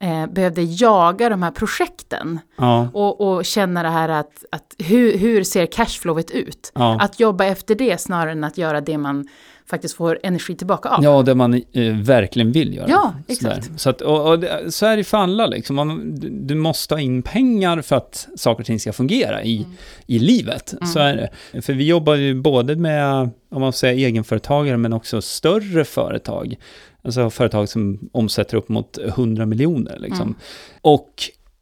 [0.00, 5.18] eh, behövde jaga de här projekten Ja, och, och känna det här att, att hur,
[5.18, 6.72] hur ser cashflowet ut?
[6.74, 6.98] ja.
[7.00, 9.28] Att jobba efter det snarare än att göra det man
[9.70, 11.04] faktiskt får energi tillbaka av.
[11.04, 12.86] Ja, det man eh, verkligen vill göra.
[12.88, 13.56] Ja, Sådär.
[13.56, 13.80] exakt.
[13.80, 15.46] Så, att, och, och det, så är det för alla.
[15.46, 15.76] Liksom.
[15.76, 19.56] Man, du, du måste ha in pengar för att saker och ting ska fungera i,
[19.58, 19.70] Mm.
[20.06, 20.74] i livet.
[20.92, 21.62] Så är det.
[21.62, 26.54] För vi jobbar ju både med, om man säger egenföretagare, men också större företag.
[27.02, 29.98] Alltså företag som omsätter upp mot 100 miljoner.
[29.98, 30.22] Liksom.
[30.22, 30.34] Mm.
[30.80, 31.10] Och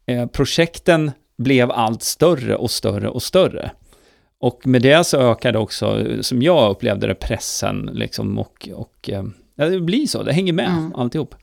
[0.05, 3.71] eh, projekten blev allt större och större och större.
[4.41, 9.23] Och med det så ökade också, som jag upplevde det, pressen liksom och, och eh,
[9.55, 10.95] ja, det blir så, det hänger med Mm.
[10.95, 11.35] alltihop.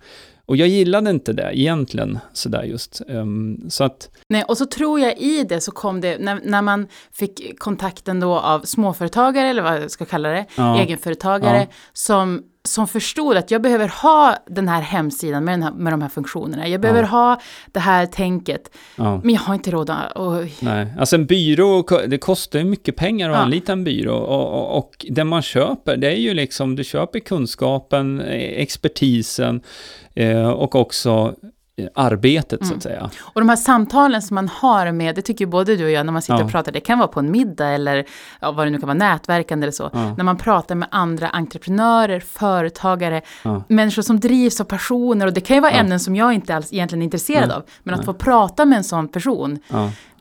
[0.46, 3.00] Och jag gillade inte det egentligen, sådär just.
[3.08, 6.62] Ehm, så att, Nej, och så tror jag i det så kom det, när, när
[6.62, 10.80] man fick kontakten då av småföretagare, eller vad jag ska kalla det, Ja.
[10.80, 11.66] egenföretagare, Ja.
[11.92, 16.02] som, som förstod att jag behöver ha den här hemsidan med, den här, med de
[16.02, 16.68] här funktionerna.
[16.68, 17.06] Jag behöver Ja.
[17.08, 17.40] ha
[17.72, 20.12] det här tänket, ja, men jag har inte råd att...
[20.60, 20.86] Nej.
[20.98, 23.42] Alltså en byrå, det kostar ju mycket pengar att Ja.
[23.42, 24.14] anlita en byrå.
[24.16, 29.60] Och, och, och det man köper, det är ju liksom, du köper kunskapen, eh, expertisen
[30.14, 31.34] eh, och också
[31.76, 32.76] eh, arbetet så Mm.
[32.76, 33.10] att säga.
[33.20, 36.06] Och de här samtalen som man har med, det tycker ju både du och jag
[36.06, 36.44] när man sitter Ja.
[36.44, 38.04] och pratar, det kan vara på en middag eller
[38.40, 39.90] ja, vad det nu kan vara, nätverkande eller så.
[39.92, 40.14] Ja.
[40.16, 43.22] När man pratar med andra entreprenörer, företagare,
[43.68, 46.72] människor som drivs av passioner och det kan ju vara ämnen som jag inte alls
[46.72, 47.56] egentligen är intresserad Nej.
[47.56, 47.62] av.
[47.82, 49.58] Men att få prata med en sån person.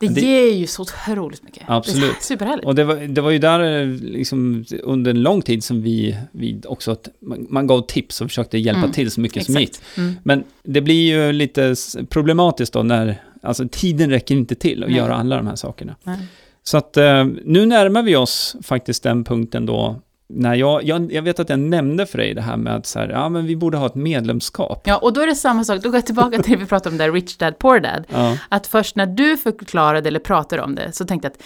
[0.07, 1.63] Det, Det- ger ju så otroligt mycket.
[1.67, 2.01] Absolut.
[2.01, 2.65] Det är superhärligt.
[2.65, 6.17] Och det var, det var ju där eh, liksom, under en lång tid som vi,
[6.31, 9.55] vi också, att man, man gav tips och försökte hjälpa Mm, till så mycket som
[9.55, 9.69] gick.
[9.69, 9.97] Exakt.
[9.97, 10.13] Mm.
[10.23, 11.75] Men det blir ju lite
[12.09, 14.97] problematiskt då när, alltså tiden räcker inte till att Nej.
[14.97, 15.95] göra alla de här sakerna.
[16.03, 16.17] Nej.
[16.63, 20.01] Så att eh, nu närmar vi oss faktiskt den punkten då,
[20.35, 22.99] när jag, jag, jag vet att jag nämnde för dig det här med att så
[22.99, 24.81] här, ja men vi borde ha ett medlemskap.
[24.85, 25.81] Ja, och då är det samma sak.
[25.83, 28.03] Då går jag tillbaka till det vi pratade om där, Rich Dad Poor Dad.
[28.09, 31.41] Ja, Att först när du förklarade eller pratade om det så tänkte jag att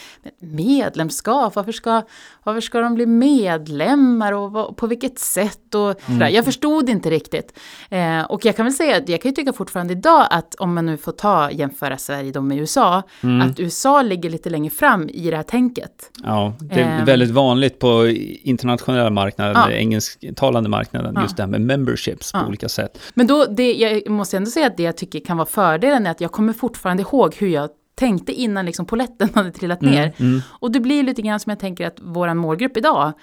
[0.53, 2.01] medlemskap, varför ska,
[2.43, 6.33] varför ska de bli medlemmar och vad, på vilket sätt och Mm.
[6.33, 7.59] Jag förstod inte riktigt.
[7.89, 10.73] Eh, och jag kan väl säga att jag kan ju tycka fortfarande idag att om
[10.73, 13.47] man nu får ta jämföra Sverige då med USA, Mm.
[13.49, 16.11] att USA ligger lite längre fram i det här tänket.
[16.23, 17.05] ja, det är Ehm.
[17.05, 18.76] väldigt vanligt på internationella
[19.09, 19.71] marknaden, Ja.
[19.71, 21.21] engelsktalande marknaden, Ja.
[21.21, 22.47] just det här med memberships på Ja.
[22.47, 22.99] olika sätt.
[23.13, 26.11] Men då, det, jag måste ändå säga att det jag tycker kan vara fördelen är
[26.11, 30.13] att jag kommer fortfarande ihåg hur jag tänkte innan liksom poletten hade trillat ner.
[30.17, 30.41] Mm.
[30.49, 33.13] Och det blir lite grann som jag tänker att vår målgrupp idag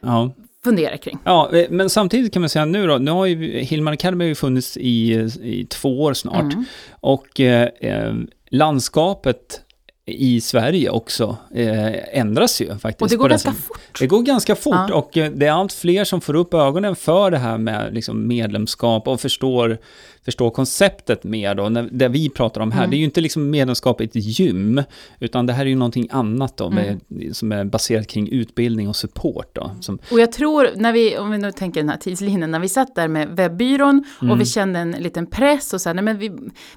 [0.00, 0.30] Ja.
[0.64, 1.18] funderar kring.
[1.24, 4.28] Ja, eh, men samtidigt kan man säga nu då, nu har ju Hillman Academy har
[4.28, 6.52] ju funnits i, i två år snart.
[6.52, 6.64] Mm.
[6.90, 8.14] Och eh, eh,
[8.50, 9.60] landskapet
[10.08, 13.02] i Sverige också eh, ändras ju faktiskt.
[13.02, 13.98] Och det går ganska fort.
[14.00, 14.94] Det går ganska fort Ja.
[14.94, 18.26] och eh, det är allt fler som får upp ögonen för det här med liksom
[18.28, 19.78] medlemskap och förstår,
[20.24, 21.68] förstår konceptet mer då.
[21.68, 22.90] När, det vi pratar om här, Mm.
[22.90, 24.82] det är ju inte liksom medlemskap i ett gym,
[25.20, 27.34] utan det här är ju någonting annat då, med, Mm.
[27.34, 29.70] som är baserat kring utbildning och support då.
[29.80, 32.68] Som, Och jag tror, när vi, om vi nu tänker den här tidslinjen, när vi
[32.68, 34.32] satt där med webbyrån Mm.
[34.32, 36.30] och vi kände en liten press och så här, nej men vi,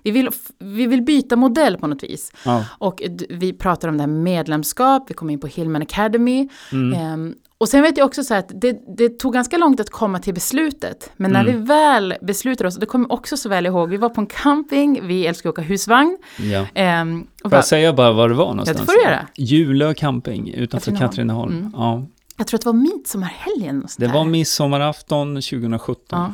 [0.03, 2.31] vi, vill, vi vill byta modell på något vis.
[2.45, 2.65] ja.
[2.77, 6.49] Och vi pratar om det här med medlemskap, vi kom in på Hillman Academy.
[6.71, 6.99] Mm.
[6.99, 9.89] Ehm, och sen vet jag också så här att det, det tog ganska långt att
[9.89, 11.11] komma till beslutet.
[11.17, 11.53] Men när Mm.
[11.59, 14.27] vi väl beslutade oss, det kommer jag också så väl ihåg, vi var på en
[14.27, 16.17] camping, vi älskar att åka husvagn.
[16.37, 16.65] ja.
[16.73, 18.79] Ehm, Får bara, jag säga bara var det var någonstans?
[18.81, 19.27] får du göra.
[19.35, 21.57] Julö camping utanför Katrineholm.
[21.57, 21.71] Mm.
[21.75, 22.05] Ja.
[22.37, 23.85] jag tror att det var midsommarhelgen.
[23.97, 25.97] Det var midsommarafton 2017.
[26.09, 26.33] Ja.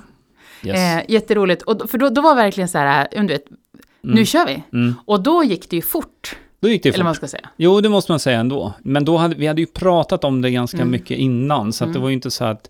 [0.70, 0.78] Yes.
[0.78, 3.44] Eh, jätteroligt, och, för då, då var verkligen så här, du vet,
[4.04, 4.16] Mm.
[4.16, 4.64] nu kör vi.
[4.74, 4.96] Mm.
[5.06, 7.04] Och då gick det ju fort, Då gick det eller fort.
[7.04, 7.50] man ska säga.
[7.58, 8.74] Jo, det måste man säga ändå.
[8.84, 10.92] Men då hade, vi hade ju pratat om det ganska Mm.
[10.92, 12.02] mycket innan, så att det Mm.
[12.02, 12.70] var ju inte så att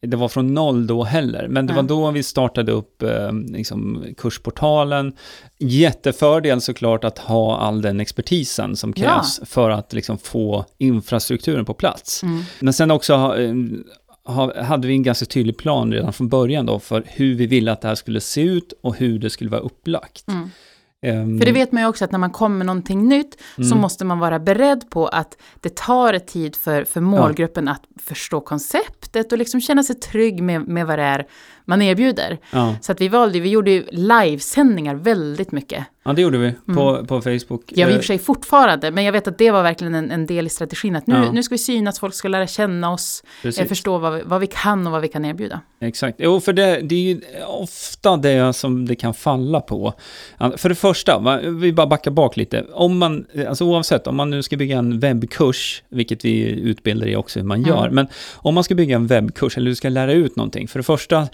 [0.00, 1.48] det var från noll då heller.
[1.48, 5.12] Men det var då vi startade upp eh, liksom, kursportalen.
[5.58, 9.02] Jättefördel såklart att ha all den expertisen som Ja.
[9.02, 12.22] krävs för att liksom, få infrastrukturen på plats.
[12.22, 12.42] Mm.
[12.60, 13.54] Men sen också eh,
[14.34, 17.72] ha, hade vi en ganska tydlig plan redan från början då för hur vi ville
[17.72, 20.28] att det här skulle se ut och hur det skulle vara upplagt.
[20.28, 20.50] Mm.
[21.06, 23.62] Ehm, För det vet man ju också att när man kommer med någonting nytt så
[23.62, 23.78] Mm.
[23.78, 29.32] måste man vara beredd på att det tar tid för, för målgruppen att förstå konceptet
[29.32, 31.26] och liksom känna sig trygg med, med vad det är
[31.68, 32.38] man erbjuder.
[32.50, 32.74] ja.
[32.80, 35.84] Så att vi valde, vi gjorde ju livesändningar väldigt mycket.
[36.04, 37.62] ja, det gjorde vi på, på Facebook.
[37.66, 40.10] Jag i Eh, och för sig fortfarande, men jag vet att det var verkligen en,
[40.10, 40.96] en del i strategin.
[40.96, 41.32] Att nu, Ja.
[41.32, 43.60] nu ska vi synas, folk ska lära känna oss, precis.
[43.62, 45.60] eh, förstå vad vi, vad vi kan och vad vi kan erbjuda.
[45.80, 46.16] Exakt.
[46.20, 49.92] Jo, för det, det är ju ofta det som det kan falla på.
[50.38, 52.64] Ja, För det första, vi bara backar bak lite.
[52.72, 57.16] Om man, alltså oavsett, om man nu ska bygga en webbkurs, vilket vi utbildar i
[57.16, 57.94] också hur man gör, Mm.
[57.94, 60.82] men om man ska bygga en webbkurs eller du ska lära ut någonting, för det
[60.82, 61.28] första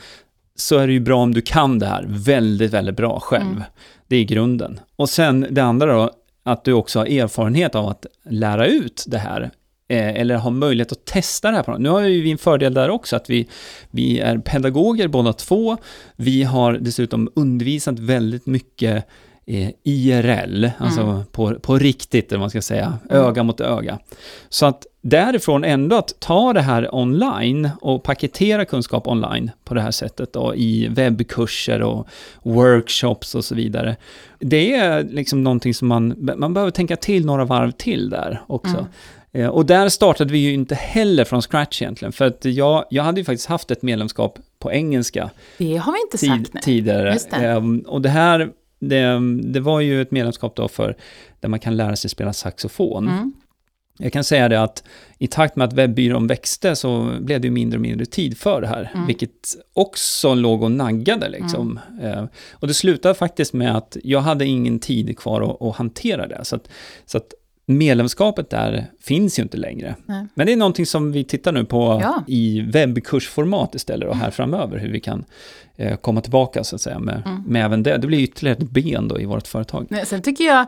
[0.54, 3.42] så är det ju bra om du kan det här väldigt, väldigt bra själv.
[3.42, 3.62] Mm.
[4.08, 4.80] Det är grunden.
[4.96, 6.10] Och sen det andra då,
[6.42, 9.50] att du också har erfarenhet av att lära ut det här
[9.88, 11.62] eh, eller har möjlighet att testa det här.
[11.62, 11.78] På.
[11.78, 13.48] Nu har vi en fördel där också, att vi,
[13.90, 15.76] vi är pedagoger båda två.
[16.16, 19.06] Vi har dessutom undervisat väldigt mycket
[19.84, 21.24] IRL, alltså Mm.
[21.32, 23.24] på, på riktigt, eller vad man ska säga, Mm.
[23.24, 23.98] öga mot öga.
[24.48, 29.80] Så att därifrån ändå att ta det här online och paketera kunskap online på det
[29.80, 32.08] här sättet då, i webbkurser och
[32.42, 33.96] workshops och så vidare.
[34.38, 38.76] Det är liksom någonting som man, man behöver tänka till några varv till där också.
[38.76, 38.86] Mm.
[39.34, 43.02] Eh, Och där startade vi ju inte heller från scratch egentligen, för att jag, jag
[43.02, 46.54] hade ju faktiskt haft ett medlemskap på engelska Det har vi inte tid, sagt.
[46.54, 46.62] Nej.
[46.62, 47.12] tidigare.
[47.12, 47.36] Just det.
[47.36, 48.48] Ehm, och det här,
[48.88, 50.96] det, det var ju ett medlemskap då för
[51.40, 53.08] där man kan lära sig spela saxofon.
[53.08, 53.32] Mm.
[53.98, 54.84] Jag kan säga det att
[55.18, 58.60] i takt med att webbyrån växte så blev det ju mindre och mindre tid för
[58.60, 59.06] det här, Mm.
[59.06, 61.80] vilket också låg och naggade liksom.
[62.02, 66.26] Eh, och det slutade faktiskt med att jag hade ingen tid kvar att, att hantera
[66.26, 66.68] det, så att,
[67.06, 67.34] så att
[67.66, 69.94] medlemskapet där finns ju inte längre.
[70.06, 70.26] Nej.
[70.34, 72.24] Men det är någonting som vi tittar nu på Ja.
[72.26, 75.24] i webbkursformat istället och här framöver, hur vi kan
[75.76, 77.42] eh, komma tillbaka så att säga med, Mm.
[77.46, 77.96] med även det.
[77.98, 79.86] Det blir ytterligare ett ben då i vårt företag.
[79.90, 80.66] Nej, sen tycker jag,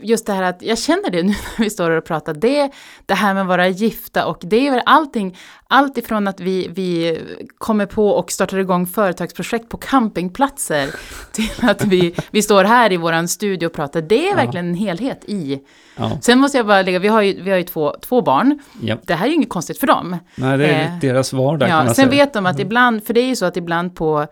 [0.00, 1.28] just det här att, jag känner det nu
[1.58, 2.70] när vi står och pratar, det,
[3.06, 5.36] det här med att vara gifta och det är väl allting,
[5.68, 7.18] allt ifrån att vi, vi
[7.58, 10.90] kommer på och startar igång företagsprojekt på campingplatser
[11.32, 14.36] till att vi, vi står här i våran studio och pratar, det är Ja.
[14.36, 15.60] verkligen en helhet i.
[15.96, 16.18] Ja.
[16.22, 18.96] Sen måste jag bara lägga, vi har ju, vi har ju två, två barn, Ja.
[19.04, 20.16] det här är ju inget konstigt för dem.
[20.34, 22.08] Nej, det är Eh, deras vardag Ja, sen säga.
[22.08, 24.26] vet de att ibland, för det är ju så att ibland på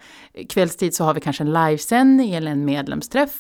[0.48, 3.30] kvällstid så har vi kanske en livesändning eller en medlemsträff.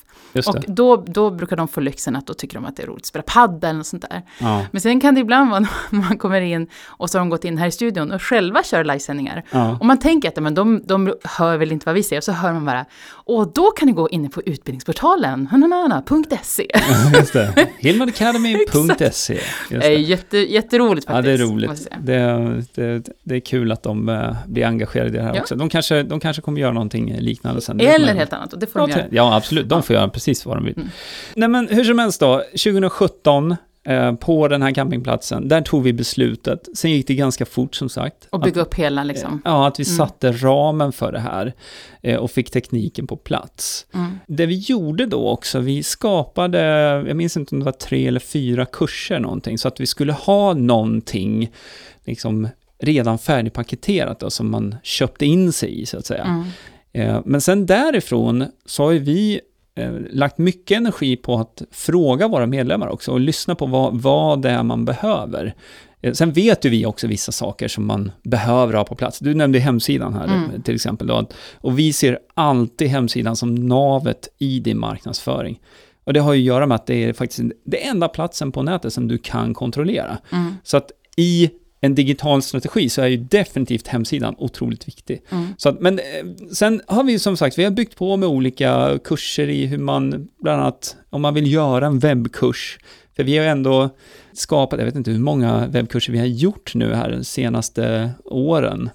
[0.46, 3.02] Och då, då brukar de få lyxen att då tycker de att det är roligt
[3.02, 4.22] att spela padel och sånt där.
[4.40, 4.66] Ja.
[4.70, 7.44] Men sen kan det ibland vara när man kommer in och så har de gått
[7.44, 9.42] in här i studion och själva kör livesändningar.
[9.50, 9.76] Ja.
[9.80, 12.32] Och man tänker att men de, de hör väl inte vad vi säger, och så
[12.32, 16.66] hör man bara, och då kan ni gå in på utbildningsportalen, hananana.se.
[17.14, 17.68] Just det.
[17.78, 19.40] Hillmanacademy.se.
[19.98, 21.38] Jätte, jätteroligt Ja, faktiskt.
[21.38, 21.88] det är roligt.
[22.00, 25.40] Det, det, det är kul att de eh, blir engagerade i det här Ja.
[25.40, 25.56] också.
[25.56, 27.80] De kanske, de kanske kommer göra någonting liknande sen.
[27.80, 29.04] Eller helt annat, och det får de göra.
[29.10, 29.68] Ja, absolut.
[29.68, 30.76] De får göra precis vad de vill.
[30.76, 30.88] Mm.
[31.34, 32.38] Nej, men hur som helst då.
[32.38, 33.56] 2017,
[33.86, 36.68] eh, på den här campingplatsen, där tog vi beslutet.
[36.74, 38.28] Sen gick det ganska fort, som sagt.
[38.30, 39.42] Och bygga att, upp hela liksom.
[39.44, 39.96] Ja, att vi Mm.
[39.96, 41.52] satte ramen för det här
[42.02, 43.86] eh, och fick tekniken på plats.
[43.94, 44.18] Mm.
[44.26, 46.58] Det vi gjorde då också, vi skapade,
[47.08, 50.12] jag minns inte om det var tre eller fyra kurser någonting, så att vi skulle
[50.12, 51.50] ha någonting
[52.04, 56.24] liksom redan färdigpaketerat då, som man köpte in sig i så att säga.
[56.24, 56.44] Mm.
[56.92, 59.40] Eh, Men sen därifrån så har ju vi eh,
[60.10, 64.50] lagt mycket energi på att fråga våra medlemmar också och lyssna på vad, vad det
[64.50, 65.54] är man behöver.
[66.00, 69.18] Eh, Sen vet ju vi också vissa saker som man behöver ha på plats.
[69.18, 70.62] Du nämnde hemsidan här Mm.
[70.62, 71.06] till exempel.
[71.06, 75.60] Då, och vi ser alltid hemsidan som navet i din marknadsföring.
[76.04, 78.62] Och det har ju att göra med att det är faktiskt det enda platsen på
[78.62, 80.18] nätet som du kan kontrollera.
[80.32, 80.54] Mm.
[80.62, 81.50] Så att i
[81.84, 85.22] en digital strategi så är ju definitivt hemsidan otroligt viktig.
[85.30, 85.46] Mm.
[85.56, 86.04] Så att, men eh,
[86.52, 90.28] sen har vi som sagt, vi har byggt på med olika kurser i hur man,
[90.42, 92.78] bland annat om man vill göra en webbkurs.
[93.16, 93.90] För vi har ändå
[94.32, 98.90] skapat, jag vet inte hur många webbkurser vi har gjort nu här de senaste åren.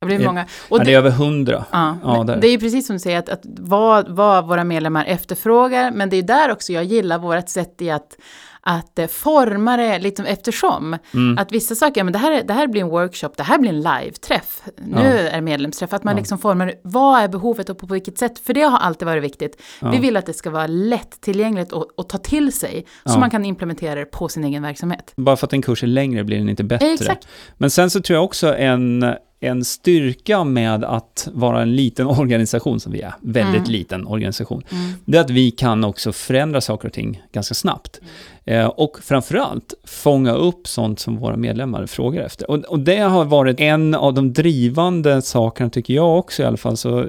[0.00, 0.46] Det blir Eh, många.
[0.68, 1.64] Och ja, det är över hundra.
[1.70, 5.04] Ja, Ja, det är ju precis som du säger, att, att vad, vad våra medlemmar
[5.04, 8.16] efterfrågar, men det är där också jag gillar vårt sätt i att,
[8.70, 10.96] att eh, forma det liksom eftersom.
[11.14, 11.38] Mm.
[11.38, 13.70] Att vissa saker, men det här, är- det här blir en workshop, det här blir
[13.70, 15.00] en live-träff, nu Ja.
[15.02, 16.18] är det medlemsträff, att man Ja.
[16.18, 19.60] liksom formar, vad är behovet och på vilket sätt, för det har alltid varit viktigt.
[19.80, 19.90] Ja.
[19.90, 23.44] Vi vill att det ska vara lättillgängligt och, och ta till sig, så man kan
[23.44, 25.12] implementera det på sin egen verksamhet.
[25.16, 26.86] Bara för att en kurs är längre blir den inte bättre.
[26.92, 27.28] Exakt.
[27.58, 32.80] Men sen så tror jag också en, en styrka med att vara en liten organisation
[32.80, 33.70] som vi är, väldigt Mm.
[33.72, 34.92] liten organisation, Mm.
[35.04, 38.00] det är att vi kan också förändra saker och ting ganska snabbt.
[38.44, 42.50] Eh, och framförallt fånga upp sånt som våra medlemmar frågar efter.
[42.50, 46.56] Och, och det har varit en av de drivande sakerna, tycker jag också i alla
[46.56, 47.00] fall, så,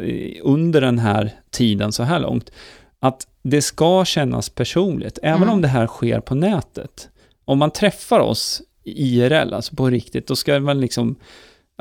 [0.43, 2.51] under den här tiden så här långt.
[2.99, 5.53] Att det ska kännas personligt, även Mm.
[5.53, 7.09] om det här sker på nätet.
[7.45, 11.15] Om man träffar oss IRL, alltså på riktigt, då ska man liksom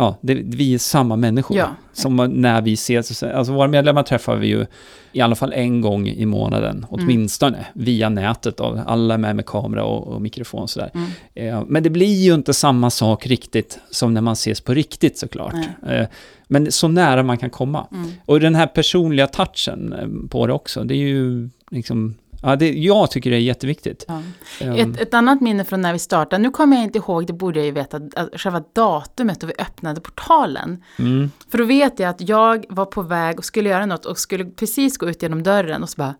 [0.00, 1.56] Ja, det, vi är samma människor.
[1.56, 1.68] Ja.
[1.92, 3.22] Som när vi ses.
[3.22, 4.66] Alltså våra medlemmar träffar vi ju
[5.12, 8.60] i alla fall en gång i månaden, åtminstone, via nätet.
[8.60, 10.90] Och alla är med med kamera och, och mikrofon och sådär.
[10.94, 11.10] Mm.
[11.34, 15.18] Eh, men det blir ju inte samma sak riktigt som när man ses på riktigt
[15.18, 15.54] såklart.
[15.88, 16.06] Eh,
[16.48, 17.86] men så nära man kan komma.
[17.92, 18.10] Mm.
[18.24, 22.14] Och den här personliga touchen eh, på det också, det är ju liksom...
[22.42, 24.04] Ja, det, jag tycker det är jätteviktigt.
[24.08, 24.22] Ja.
[24.60, 27.32] Ehm, Ett, ett annat minne från när vi startade, nu kommer jag inte ihåg, det
[27.32, 30.84] borde jag ju veta, att själva datumet då vi öppnade portalen.
[30.98, 34.18] mm, För då vet jag att jag var på väg och skulle göra något och
[34.18, 36.14] skulle precis gå ut genom dörren och så bara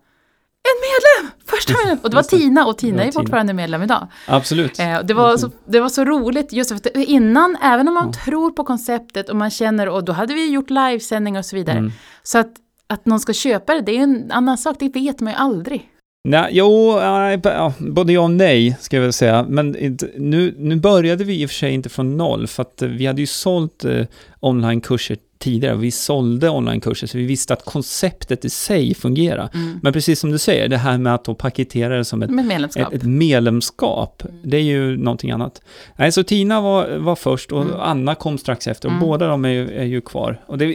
[0.63, 1.31] en medlem!
[1.45, 1.97] Första medlem!
[2.03, 2.23] Och det var.
[2.23, 4.07] Tina och Tina är fortfarande medlem idag.
[4.27, 4.79] absolut.
[4.79, 8.11] Eh, det, var så, det var så roligt just för att innan, även om man
[8.13, 11.77] tror på konceptet och man känner, och då hade vi gjort livesändningar och så vidare.
[11.77, 11.91] Mm.
[12.23, 12.51] Så att,
[12.87, 15.90] att någon ska köpa det, det är en annan sak, det vet man ju aldrig.
[16.23, 17.37] Nej, jo, nej,
[17.79, 19.45] både ja och nej, ska jag väl säga.
[19.49, 22.81] Men inte, nu, nu började vi i och för sig inte från noll, för att
[22.81, 24.05] eh, vi hade ju sålt eh,
[24.39, 25.75] onlinekurser tidigare.
[25.75, 29.49] Vi sålde onlinekurser, så vi visste att konceptet i sig fungerar.
[29.53, 29.79] Mm.
[29.83, 32.87] Men precis som du säger, det här med att paketera det som ett, Med medlemskap.
[32.87, 35.61] ett, ett medlemskap, det är ju någonting annat.
[35.95, 37.73] Nej, så Tina var, var först och Mm.
[37.79, 39.07] Anna kom strax efter och Mm.
[39.07, 40.41] båda de är ju, är ju kvar.
[40.45, 40.65] Och det,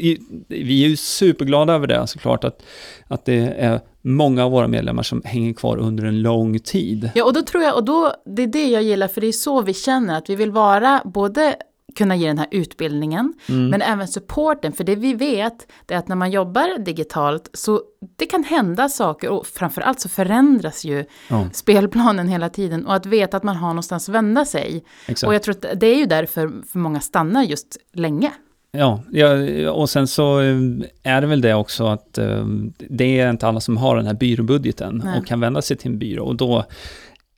[0.48, 2.62] vi är ju superglada över det såklart, att,
[3.08, 7.10] att det är många av våra medlemmar som hänger kvar under en lång tid.
[7.14, 9.32] Ja, och då tror jag, och då, det är det jag gillar, för det är
[9.32, 11.54] så vi känner att vi vill vara både
[11.96, 13.68] kunna ge den här utbildningen, Mm.
[13.70, 14.72] men även supporten.
[14.72, 17.80] För det vi vet, det är att när man jobbar digitalt så
[18.16, 23.06] det kan hända saker och framförallt så förändras ju Ja, spelplanen hela tiden och att
[23.06, 24.84] veta att man har någonstans att vända sig.
[25.06, 25.28] exakt.
[25.28, 28.30] Och jag tror att det är ju därför för många stannar just länge.
[28.72, 29.30] Ja, ja,
[29.70, 30.56] och sen så eh,
[31.02, 32.44] är det väl det också att eh,
[32.78, 35.18] det är inte alla som har den här byråbudgeten Nej.
[35.20, 36.24] och kan vända sig till en byrå.
[36.24, 36.64] Och då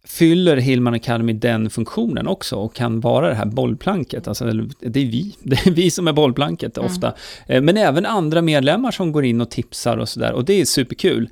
[0.09, 4.29] fyller Hillman Academy den funktionen också och kan vara det här bollplanket.
[4.29, 4.45] Alltså,
[4.81, 6.91] det är vi, det är vi som är bollplanket Mm.
[6.91, 7.15] ofta.
[7.47, 10.33] Eh, Men även andra medlemmar som går in och tipsar och sådär.
[10.33, 11.29] Och det är superkul.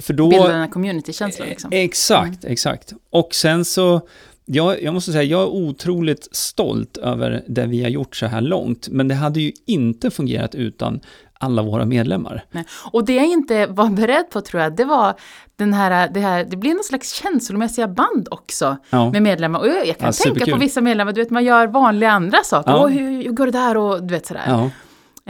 [0.00, 0.28] För då...
[0.30, 1.72] Bilda den här community-känslan liksom.
[1.72, 2.92] Eh, Exakt, exakt.
[3.10, 4.00] Och sen så,
[4.44, 8.40] jag, jag måste säga, jag är otroligt stolt över det vi har gjort så här
[8.40, 11.00] långt, men det hade ju inte fungerat utan
[11.42, 12.44] alla våra medlemmar.
[12.50, 12.64] Nej.
[12.92, 15.14] Och det jag inte var beredd på tror jag, det var
[15.56, 19.60] den här, det här, det blir någon slags känslomässiga band också Ja, med medlemmar.
[19.60, 20.52] Och jag, jag kan Ja, tänka superkul.
[20.52, 22.70] på vissa medlemmar, du vet man gör vanliga andra saker.
[22.70, 22.86] Ja.
[22.86, 24.70] Hur, hur går det där och du vet sådär.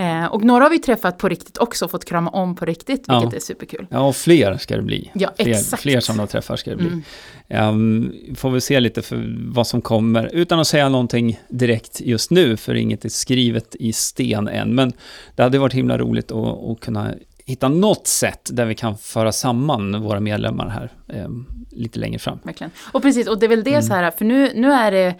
[0.02, 0.24] Ja.
[0.24, 3.20] Eh, och några har vi träffat på riktigt också, fått krama om på riktigt, Ja.
[3.20, 3.86] vilket är superkul.
[3.90, 5.10] ja och fler ska det bli.
[5.14, 5.82] Ja, Fler, exakt.
[5.82, 6.86] fler sådana träffar ska det bli.
[6.86, 7.02] Mm.
[7.48, 12.30] Ehm, får vi se lite för vad som kommer, utan att säga någonting direkt just
[12.30, 14.74] nu, för inget är skrivet i sten än.
[14.74, 14.92] Men
[15.36, 17.14] det hade varit himla roligt att, att kunna
[17.46, 22.38] hitta något sätt där vi kan föra samman våra medlemmar här ehm, lite längre fram.
[22.42, 22.70] Verkligen.
[22.92, 23.72] Och precis, och det är väl Mm.
[23.72, 25.14] det så här, för nu, nu är det,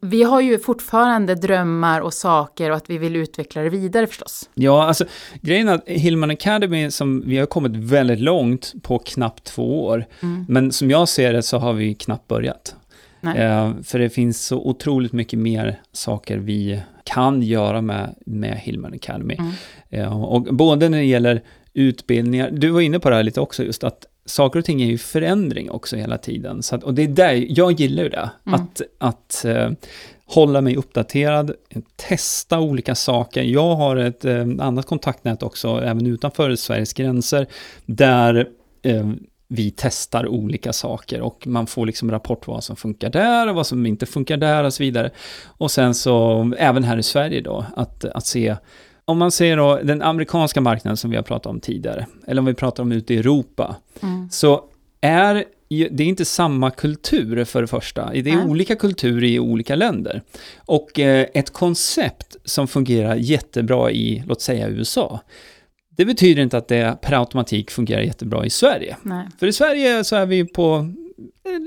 [0.00, 4.50] vi har ju fortfarande drömmar och saker och att vi vill utveckla det vidare förstås.
[4.54, 5.04] Ja, alltså
[5.40, 10.04] grejen är att Hillman Academy, som vi har kommit väldigt långt på knappt två år,
[10.22, 10.46] Mm.
[10.48, 12.74] men som jag ser det så har vi knappt börjat.
[13.36, 18.94] Eh, för det finns så otroligt mycket mer saker vi kan göra med, med Hillman
[18.94, 19.36] Academy.
[19.38, 19.52] Mm.
[19.90, 21.42] Eh, och både när det gäller
[21.74, 24.86] utbildningar, du var inne på det här lite också, just att saker och ting är
[24.86, 26.62] ju förändring också hela tiden.
[26.62, 28.60] Så att, och det är där, jag gillar ju det, Mm.
[28.60, 29.70] att, att eh,
[30.26, 31.52] hålla mig uppdaterad,
[31.96, 33.42] testa olika saker.
[33.42, 37.46] Jag har ett eh, annat kontaktnät också, även utanför Sveriges gränser,
[37.86, 38.48] där
[38.82, 39.10] eh,
[39.48, 43.66] vi testar olika saker och man får liksom rapport vad som funkar där och vad
[43.66, 45.10] som inte funkar där och så vidare.
[45.44, 48.56] Och sen så, även här i Sverige då, att, att se
[49.08, 52.46] om man ser då den amerikanska marknaden som vi har pratat om tidigare, eller om
[52.46, 54.28] vi pratar om ute i Europa, Mm.
[54.30, 54.64] så
[55.00, 55.44] är
[55.90, 58.10] det är inte samma kultur för det första.
[58.12, 58.46] Det är Nej.
[58.46, 60.22] olika kulturer i olika länder.
[60.56, 65.20] Och eh, ett koncept som fungerar jättebra i, låt säga USA,
[65.90, 68.96] det betyder inte att det per automatik fungerar jättebra i Sverige.
[69.02, 69.26] Nej.
[69.38, 70.92] För i Sverige så är vi på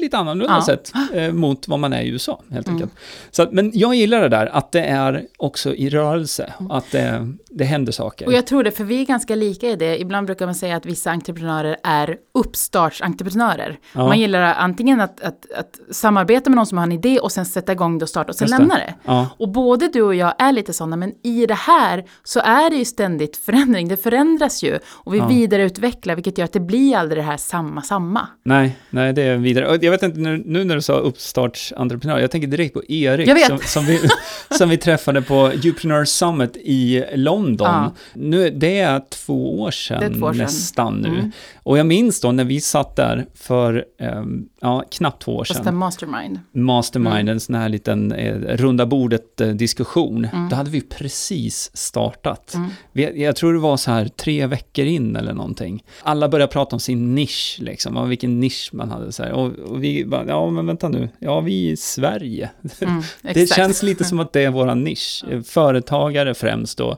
[0.01, 0.65] lite annorlunda Ja.
[0.65, 2.75] sätt eh, mot vad man är i USA, helt Mm.
[2.82, 2.99] enkelt.
[3.32, 7.63] Så men jag gillar det där, att det är också i rörelse, att det, det
[7.63, 8.25] händer saker.
[8.25, 10.01] Och jag tror det, för vi är ganska lika i det.
[10.01, 13.79] Ibland brukar man säga att vissa entreprenörer är uppstartsentreprenörer.
[13.95, 14.07] Ja.
[14.07, 17.45] Man gillar antingen att, att, att samarbeta med någon som har en idé och sen
[17.45, 18.59] sätta igång det och starta och sen Just det.
[18.59, 18.93] lämna det.
[19.05, 22.69] Ja, Och både du och jag är lite sådana, men i det här så är
[22.69, 23.88] det ju ständigt förändring.
[23.88, 25.27] Det förändras ju och vi Ja.
[25.27, 28.27] vidareutvecklar, vilket gör att det blir aldrig det här samma, samma.
[28.43, 29.65] nej, nej, det är vidare.
[29.82, 33.47] Jag vet inte, nu, nu när du sa uppstartsentreprenör, jag tänker direkt på Erik.
[33.47, 33.99] Som, som, vi,
[34.57, 37.67] som vi träffade på Upreneur Summit i London.
[37.67, 37.93] Ja.
[38.13, 40.43] Nu, det är två år sedan, två år sedan.
[40.43, 41.07] nästan nu.
[41.07, 41.32] Mm.
[41.64, 45.57] Och jag minns då när vi satt där för, ehm, ja, knappt två år Fast
[45.59, 45.68] sedan.
[45.68, 46.39] en mastermind.
[46.53, 47.28] Mastermind, Mm.
[47.28, 50.26] en sån här liten eh, runda bordet-diskussion.
[50.26, 50.49] Mm.
[50.49, 52.53] Då hade vi precis startat.
[52.53, 52.70] Mm.
[52.91, 55.84] Vi, jag tror det var så här tre veckor in eller någonting.
[56.03, 59.12] Alla började prata om sin nisch, liksom, och vilken nisch man hade.
[59.12, 59.32] Så.
[59.34, 62.49] Och, och vi bara, ja men vänta nu, ja vi är i Sverige.
[62.82, 63.01] Mm,
[63.34, 65.24] det känns lite som att det är våran nisch.
[65.32, 66.97] Eh, Företagare främst då,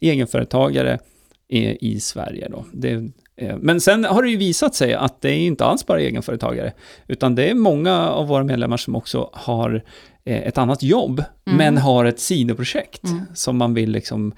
[0.00, 0.98] egenföretagare
[1.48, 2.64] i, i Sverige då.
[2.72, 3.02] Det, eh,
[3.60, 6.72] men sen har det ju visat sig att det är inte alls bara egenföretagare,
[7.06, 9.82] utan det är många av våra medlemmar som också har
[10.24, 11.58] eh, ett annat jobb, Mm.
[11.58, 13.20] men har ett sidoprojekt Mm.
[13.34, 14.32] som man vill liksom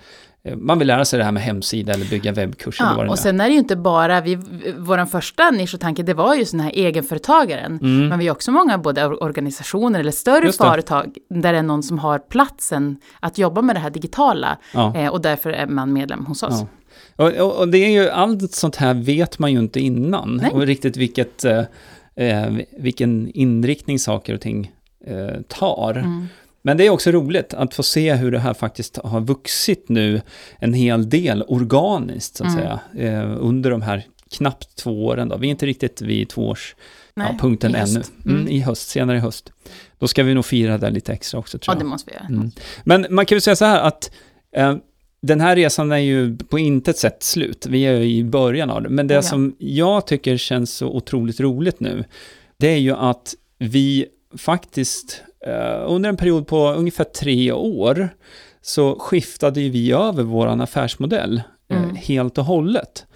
[0.45, 3.05] eh, man vill lära sig det här med hemsida eller bygga webbkurs eller vad Ja,
[3.05, 4.35] det och sen är det ju inte bara, vi,
[4.79, 7.79] vår första nisch och tanke, det var ju sån här egenföretagaren.
[7.83, 8.09] Mm.
[8.09, 11.83] Men vi har också många både or- organisationer eller större företag där det är någon
[11.83, 14.59] som har platsen att jobba med det här digitala.
[14.75, 14.97] Ja.
[14.97, 16.61] Eh, och därför är man medlem hos oss.
[16.61, 16.67] Ja.
[17.17, 20.37] Och, och, och det är ju, allt sånt här vet man ju inte innan.
[20.43, 20.51] Nej.
[20.51, 21.63] Och riktigt vilket, eh,
[22.17, 24.73] eh, vilken inriktning saker och ting
[25.07, 25.95] eh, tar.
[25.95, 26.27] Mm.
[26.63, 30.21] Men det är också roligt att få se hur det här faktiskt har vuxit nu
[30.59, 32.63] en hel del organiskt, så att Mm.
[32.63, 32.81] säga,
[33.13, 35.29] eh, under de här knappt två åren.
[35.29, 35.37] Då.
[35.37, 36.77] Vi är inte riktigt vid tvåårs
[37.17, 38.03] Nej, ja, ännu.
[38.25, 38.49] Mm, Mm.
[38.49, 39.53] I höst, senare i höst.
[39.99, 41.87] Då ska vi nog fira det lite extra också, tror Ja, jag.
[41.87, 42.27] det måste vi göra.
[42.27, 42.51] Mm.
[42.85, 44.11] Men man kan väl säga så här att
[44.57, 44.77] eh,
[45.27, 47.67] den här resan är ju på intet sätt slut.
[47.67, 48.89] Vi är ju i början av det.
[48.89, 49.23] Men det ja.
[49.23, 52.05] som jag tycker känns så otroligt roligt nu,
[52.57, 54.07] det är ju att vi
[54.39, 58.09] faktiskt eh, under en period på ungefär tre år
[58.63, 61.97] så skiftade ju vi över våran affärsmodell eh, Mm.
[61.97, 63.07] helt och hållet.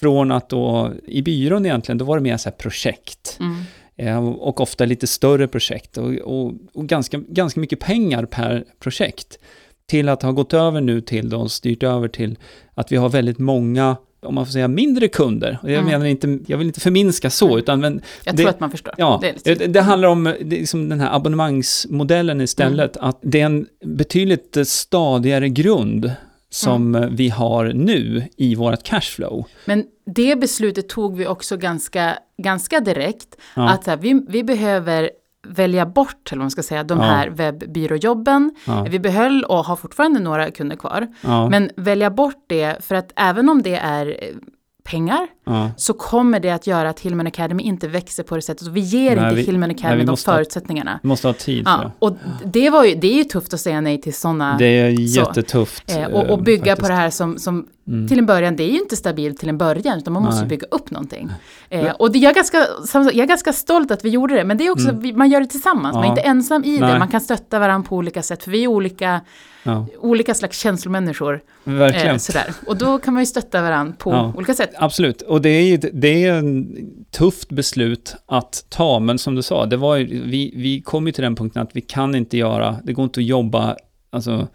[0.00, 3.38] Från att då, i byrån egentligen, då var det mer så här projekt.
[3.40, 3.62] Mm.
[3.96, 9.38] Eh, och ofta lite större projekt och, och, och ganska, ganska mycket pengar per projekt.
[9.86, 12.38] Till att ha gått över nu till då, styrt över till
[12.74, 15.58] att vi har väldigt många om man får säga mindre kunder.
[15.62, 15.84] Jag, Mm.
[15.84, 18.94] menar inte, jag vill inte förminska så, utan men Jag det- tror att man förstår.
[18.98, 22.96] Ja, Det det, det handlar om det liksom den här abonnemangsmodellen istället.
[22.96, 23.08] Mm.
[23.08, 26.10] Att det är en betydligt stadigare grund
[26.50, 27.16] som Mm.
[27.16, 29.44] vi har nu i vårt cashflow.
[29.64, 29.84] Men
[30.14, 33.36] det beslutet tog vi också ganska, ganska direkt.
[33.56, 33.68] Ja.
[33.70, 35.10] Att här, vi, vi behöver
[35.48, 37.04] välja bort, eller vad man ska säga, de Ja.
[37.04, 38.50] här webbyråjobben.
[38.66, 41.06] Ja, Vi behöll och har fortfarande några kunder kvar.
[41.20, 44.14] ja, Men välja bort det, för att även om det är eh,
[44.84, 45.26] pengar,
[45.76, 48.68] så kommer det att göra att Hillman Academy inte växer på det sättet.
[48.68, 51.00] Och vi ger Nej, inte vi- Hillman nej, Academy vi de måste ha- förutsättningarna.
[51.02, 53.80] Vi måste ha tid Ja, och det, var ju, det är ju tufft att säga
[53.80, 54.56] nej till sådana.
[54.58, 55.90] Det är jättetufft.
[55.96, 56.88] Eh, och, och eh, bygga på faktiskt.
[56.88, 58.08] det här som, som Mm.
[58.08, 60.42] till en början, det är ju inte stabilt till en början, utan man måste ju
[60.42, 60.48] Nej.
[60.48, 61.30] bygga upp någonting.
[61.68, 64.56] Eh, och det, jag, är ganska, jag är ganska stolt att vi gjorde det, men
[64.58, 66.16] det är också, vi, man gör det tillsammans, man är Mm.
[66.16, 66.20] Ja.
[66.20, 66.98] inte ensam i det, Nej.
[66.98, 69.20] man kan stötta varandra på olika sätt, för vi är olika,
[69.62, 71.40] Ja, olika slags känslomänniskor.
[71.64, 72.10] verkligen.
[72.14, 72.54] Eh, sådär.
[72.66, 74.32] Och då kan man ju stötta varandra på Ja.
[74.36, 74.70] olika sätt.
[74.78, 76.76] Absolut, och det är ju det är en
[77.10, 81.12] tufft beslut att ta, men som du sa, det var ju, vi, vi kom ju
[81.12, 83.76] till den punkten att vi kan inte göra, det går inte att jobba
[84.10, 84.48] alltså,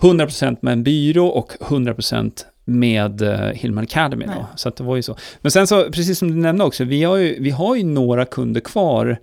[0.00, 4.26] 100% med en byrå och 100% med uh, Hillman Academy.
[4.26, 4.46] Då.
[4.56, 5.16] Så det var ju så.
[5.40, 8.24] Men sen så, precis som du nämnde också, vi har ju, vi har ju några
[8.24, 9.18] kunder kvar,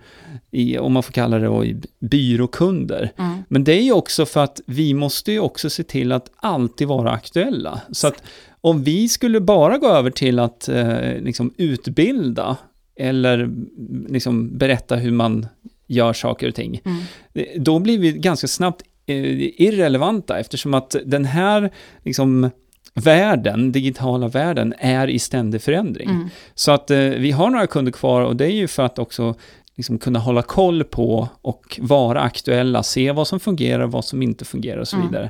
[0.52, 3.12] i, om man får kalla det byråkunder.
[3.18, 3.44] Mm.
[3.48, 6.88] Men det är ju också för att vi måste ju också se till att alltid
[6.88, 7.82] vara aktuella.
[7.92, 8.24] Så att
[8.62, 12.58] om vi skulle bara gå över till att eh, liksom utbilda
[12.96, 15.48] eller mm, liksom berätta hur man
[15.88, 16.98] gör saker och ting, Mm.
[17.34, 21.72] eh, då blir vi ganska snabbt eh, irrelevanta eftersom att den här
[22.04, 22.50] liksom,
[22.94, 26.10] världen, digitala världen, är i ständig förändring.
[26.10, 26.30] Mm.
[26.56, 29.36] Så att eh, vi har några kunder kvar och det är ju för att också
[29.76, 34.46] liksom kunna hålla koll på och vara aktuella, se vad som fungerar, vad som inte
[34.46, 35.08] fungerar och så Mm.
[35.08, 35.30] vidare.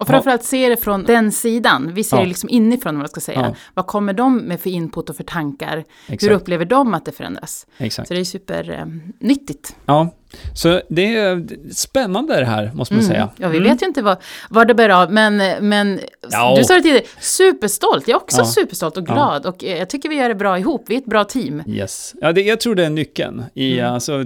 [0.00, 1.94] Och framförallt se det från den sidan.
[1.94, 2.22] Vi ser Ja.
[2.22, 3.40] det liksom inifrån, vad man ska säga.
[3.40, 3.54] Ja.
[3.74, 5.84] Vad kommer de med för input och för tankar?
[6.06, 6.22] Exakt.
[6.22, 7.66] Hur upplever de att det förändras?
[7.78, 8.08] exakt.
[8.08, 9.76] Så det är supernyttigt.
[9.86, 10.08] Ja,
[10.54, 13.28] så det är spännande det här, måste man säga.
[13.36, 13.70] Ja, vi Mm.
[13.72, 14.16] vet ju inte vad,
[14.50, 15.36] vad det bär av, men,
[15.68, 16.54] men Ja.
[16.58, 18.08] du sa det tidigare, superstolt.
[18.08, 18.44] Jag är också Ja.
[18.44, 20.84] superstolt och glad och eh, jag tycker vi gör det bra ihop.
[20.88, 21.62] Vi är ett bra team.
[21.66, 22.14] Yes.
[22.20, 23.44] Ja, det, jag tror det är nyckeln.
[23.54, 23.92] I, Mm.
[23.94, 24.24] alltså,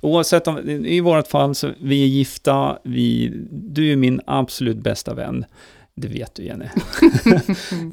[0.00, 5.14] oavsett om, i vårt fall så vi är gifta, vi, du är min absolut bästa
[5.14, 5.44] vän.
[6.00, 6.64] Det vet du Jenny.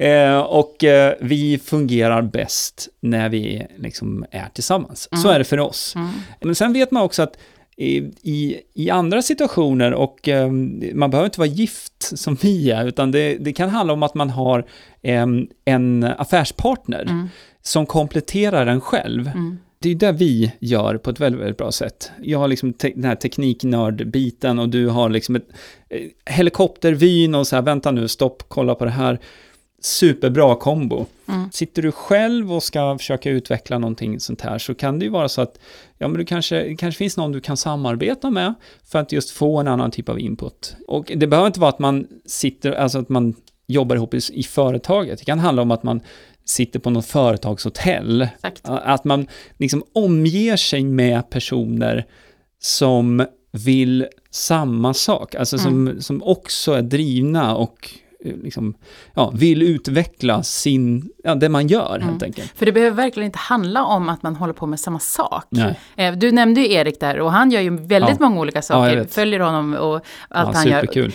[0.00, 5.08] eh, och eh, vi fungerar bäst när vi liksom är tillsammans.
[5.10, 5.34] Så Mm.
[5.34, 5.94] är det för oss.
[5.96, 6.08] Mm.
[6.40, 7.36] Men sen vet man också att
[7.76, 10.50] i, i, andra situationer, och eh,
[10.94, 14.14] man behöver inte vara gift som vi är, utan det, det kan handla om att
[14.14, 14.64] man har
[15.02, 15.26] eh,
[15.64, 17.28] en affärspartner Mm.
[17.62, 19.30] som kompletterar en själv.
[19.78, 22.10] Det är det vi gör på ett väldigt, väldigt bra sätt.
[22.22, 25.48] Jag har liksom den här tekniknördbiten och du har liksom ett
[25.88, 29.18] eh, helikoptervyn och så här, vänta nu, stopp, kolla på det här.
[29.80, 31.06] Superbra kombo.
[31.28, 31.50] Mm.
[31.52, 35.28] Sitter du själv och ska försöka utveckla någonting sånt här så kan det ju vara
[35.28, 35.58] så att
[35.98, 38.54] ja, men du kanske, det kanske finns någon du kan samarbeta med
[38.84, 40.76] för att just få en annan typ av input.
[40.86, 43.34] Och det behöver inte vara att man sitter, alltså att man
[43.66, 45.18] jobbar ihop i, i företaget.
[45.18, 46.00] Det kan handla om att man
[46.48, 48.22] sitter på något företagshotell.
[48.22, 48.60] Exakt.
[48.64, 49.26] Att man
[49.58, 52.06] liksom omger sig med personer
[52.60, 57.90] som vill samma sak, alltså som, som också är drivna och
[58.24, 58.74] liksom,
[59.14, 62.52] ja, vill utveckla sin, ja, det man gör helt enkelt.
[62.58, 65.44] För det behöver verkligen inte handla om att man håller på med samma sak.
[65.50, 65.78] Nej.
[65.96, 68.28] Eh, Du nämnde ju Erik där och han gör ju väldigt Ja.
[68.28, 68.96] många olika Ja, saker.
[68.96, 69.14] vet.
[69.14, 70.80] Följer honom och allt Ja, han gör.
[70.80, 71.12] superkul.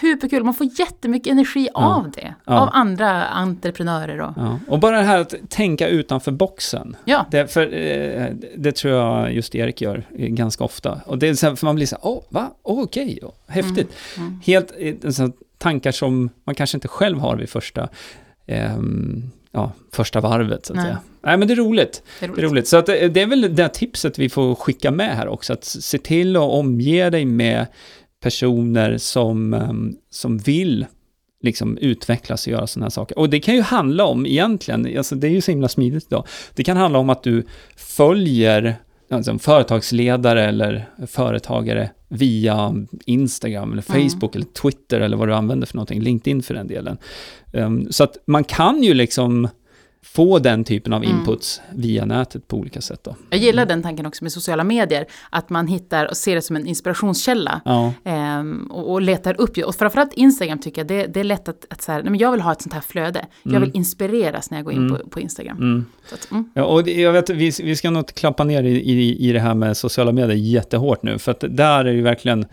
[0.00, 2.34] Superkul, man får jättemycket energi av det.
[2.44, 2.60] Ja.
[2.60, 4.32] Av andra entreprenörer och...
[4.36, 4.58] Ja.
[4.68, 6.96] Och bara det här att tänka utanför boxen.
[7.04, 7.26] Ja.
[7.30, 8.26] Det, för, eh,
[8.56, 11.00] det tror jag just Erik gör eh, ganska ofta.
[11.06, 12.50] Och det är så här, för man blir så här, åh, va?
[12.62, 13.92] Åh, okej, oh, häftigt.
[14.16, 14.40] Mm.
[14.44, 17.88] Helt eh, så tankar som man kanske inte själv har vid första,
[18.46, 20.84] ehm, ja, första varvet, så att Nej.
[20.84, 20.98] säga.
[21.22, 22.02] Nej, men det är roligt.
[22.20, 22.44] Det är Det roligt.
[22.44, 22.68] är roligt.
[22.68, 25.64] Så att det, det är väl det tipset vi får skicka med här också, att
[25.64, 27.66] se till att omge dig med
[28.22, 30.86] personer som, ehm, som vill
[31.42, 33.18] liksom utvecklas och göra sådana här saker.
[33.18, 36.26] Och det kan ju handla om egentligen, alltså det är ju så himla smidigt idag,
[36.54, 37.46] det kan handla om att du
[37.76, 38.76] följer
[39.10, 44.08] alltså företagsledare eller företagare via Instagram eller Mm.
[44.10, 46.98] Facebook eller Twitter eller vad du använder för någonting, LinkedIn för den delen.
[47.52, 49.48] Ehm, så att man kan ju liksom
[50.14, 51.16] få den typen av Mm.
[51.18, 53.16] inputs via nätet på olika sätt då.
[53.30, 56.56] Jag gillar den tanken också med sociala medier, att man hittar och ser det som
[56.56, 57.60] en inspirationskälla.
[57.64, 61.48] Ja, Ehm, och, och letar upp, och framförallt Instagram tycker jag, det, det är lätt
[61.48, 63.26] att, att så här, nej, men jag vill ha ett sånt här flöde.
[63.42, 65.56] Jag vill inspireras när jag går in på, på Instagram.
[65.56, 65.84] mm.
[66.12, 66.50] Att, mm.
[66.54, 69.40] Ja, och det- jag vet, vi, vi ska nog klappa ner i, i, i det
[69.40, 72.46] här med sociala medier jättehårt nu, för att där är ju verkligen,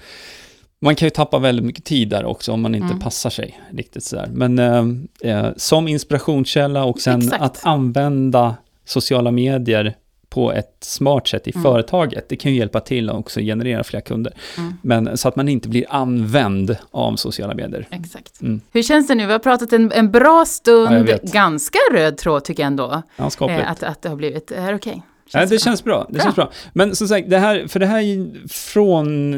[0.84, 3.00] Man kan ju tappa väldigt mycket tid där också om man inte Mm.
[3.00, 4.30] passar sig riktigt sådär.
[4.34, 4.86] Men eh,
[5.32, 7.42] eh, som inspirationskälla och sen Exakt.
[7.44, 8.56] att använda
[8.86, 9.96] sociala medier
[10.30, 11.64] på ett smart sätt i Mm.
[11.64, 14.34] företaget, det kan ju hjälpa till att också generera fler kunder.
[14.58, 14.74] Mm.
[14.82, 17.88] Men så att man inte blir använd av sociala medier.
[17.92, 18.42] Exakt.
[18.42, 18.62] Mm.
[18.72, 19.26] Hur känns det nu?
[19.26, 21.22] Vi har pratat en, en bra Ja, stund, vet.
[21.34, 23.02] ganska röd tråd tycker jag ändå.
[23.16, 23.30] Ja.
[23.50, 25.02] Eh, att, att det har blivit, är det okej?
[25.34, 25.58] Ja, det bra?
[25.58, 26.06] känns bra.
[26.10, 26.24] Det Bra.
[26.24, 26.52] känns bra.
[26.74, 28.02] Men som sagt, det här, för det här
[28.48, 29.34] från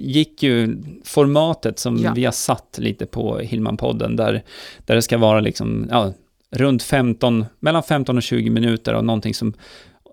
[0.00, 2.12] gick ju formatet som Ja.
[2.16, 4.42] vi har satt lite på Hillman-podden, där,
[4.86, 6.12] där det ska vara liksom, ja,
[6.50, 9.54] runt 15, mellan 15 och 20 minuter och någonting som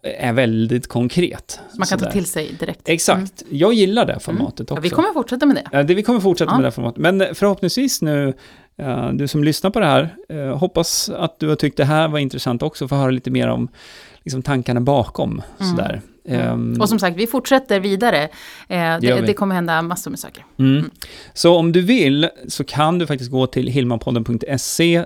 [0.03, 1.59] är väldigt konkret.
[1.77, 2.11] Man kan ta Sådär.
[2.11, 2.89] till sig direkt.
[2.89, 3.43] Exakt.
[3.49, 4.81] Jag gillar det formatet Ja, också.
[4.81, 5.63] vi kommer fortsätta med det.
[5.71, 6.55] Ja, det, vi kommer fortsätta Ja.
[6.57, 6.97] med det formatet.
[7.01, 8.33] Men förhoppningsvis nu,
[8.77, 12.07] eh, du som lyssnar på det här, eh, hoppas att du har tyckt det här
[12.07, 13.67] var intressant också, för att höra lite mer om
[14.23, 15.41] liksom, tankarna bakom.
[15.59, 15.71] Mm.
[15.71, 15.93] Sådär.
[15.93, 16.81] Ehm, Mm.
[16.81, 18.23] Och som sagt, vi fortsätter vidare.
[18.67, 20.45] Eh, det, det kommer hända massor med saker.
[20.59, 20.89] Mm.
[21.33, 25.05] Så om du vill så kan du faktiskt gå till hilmanpodden.se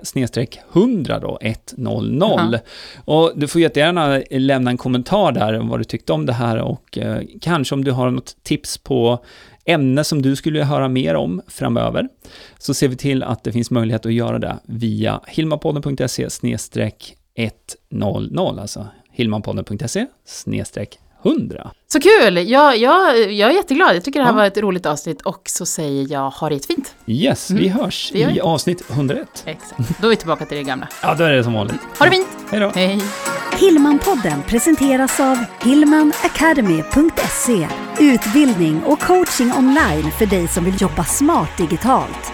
[0.72, 1.38] 100 då,
[1.76, 2.26] 100.
[2.26, 2.60] Jaha.
[3.04, 6.58] Och du får jättegärna lämna en kommentar där om vad du tyckte om det här
[6.58, 9.24] och eh, kanske om du har något tips på
[9.64, 12.08] ämne som du skulle höra mer om framöver,
[12.58, 16.30] så ser vi till att det finns möjlighet att göra det via hilmanpodden.se
[17.90, 20.06] 100, alltså hilmanpodden.se
[21.24, 21.70] 100.
[21.92, 22.36] Så kul!
[22.50, 23.96] Jag, jag, jag är jätteglad.
[23.96, 24.36] Jag tycker det här Ja.
[24.36, 26.94] var ett roligt avsnitt och så säger jag ha det fint.
[27.06, 28.40] Yes, vi hörs det gör i vi.
[28.40, 29.42] avsnitt 101.
[29.46, 30.00] Exakt.
[30.00, 30.88] Då är vi tillbaka till det gamla.
[31.02, 31.76] Ja, då är det som vanligt.
[31.98, 32.26] Ha det fint!
[32.50, 32.72] Hej då!
[32.74, 33.00] Hej!
[33.58, 37.68] Hillmanpodden presenteras av hillmanacademy.se
[38.00, 42.32] Utbildning och coaching online för dig som vill jobba smart digitalt.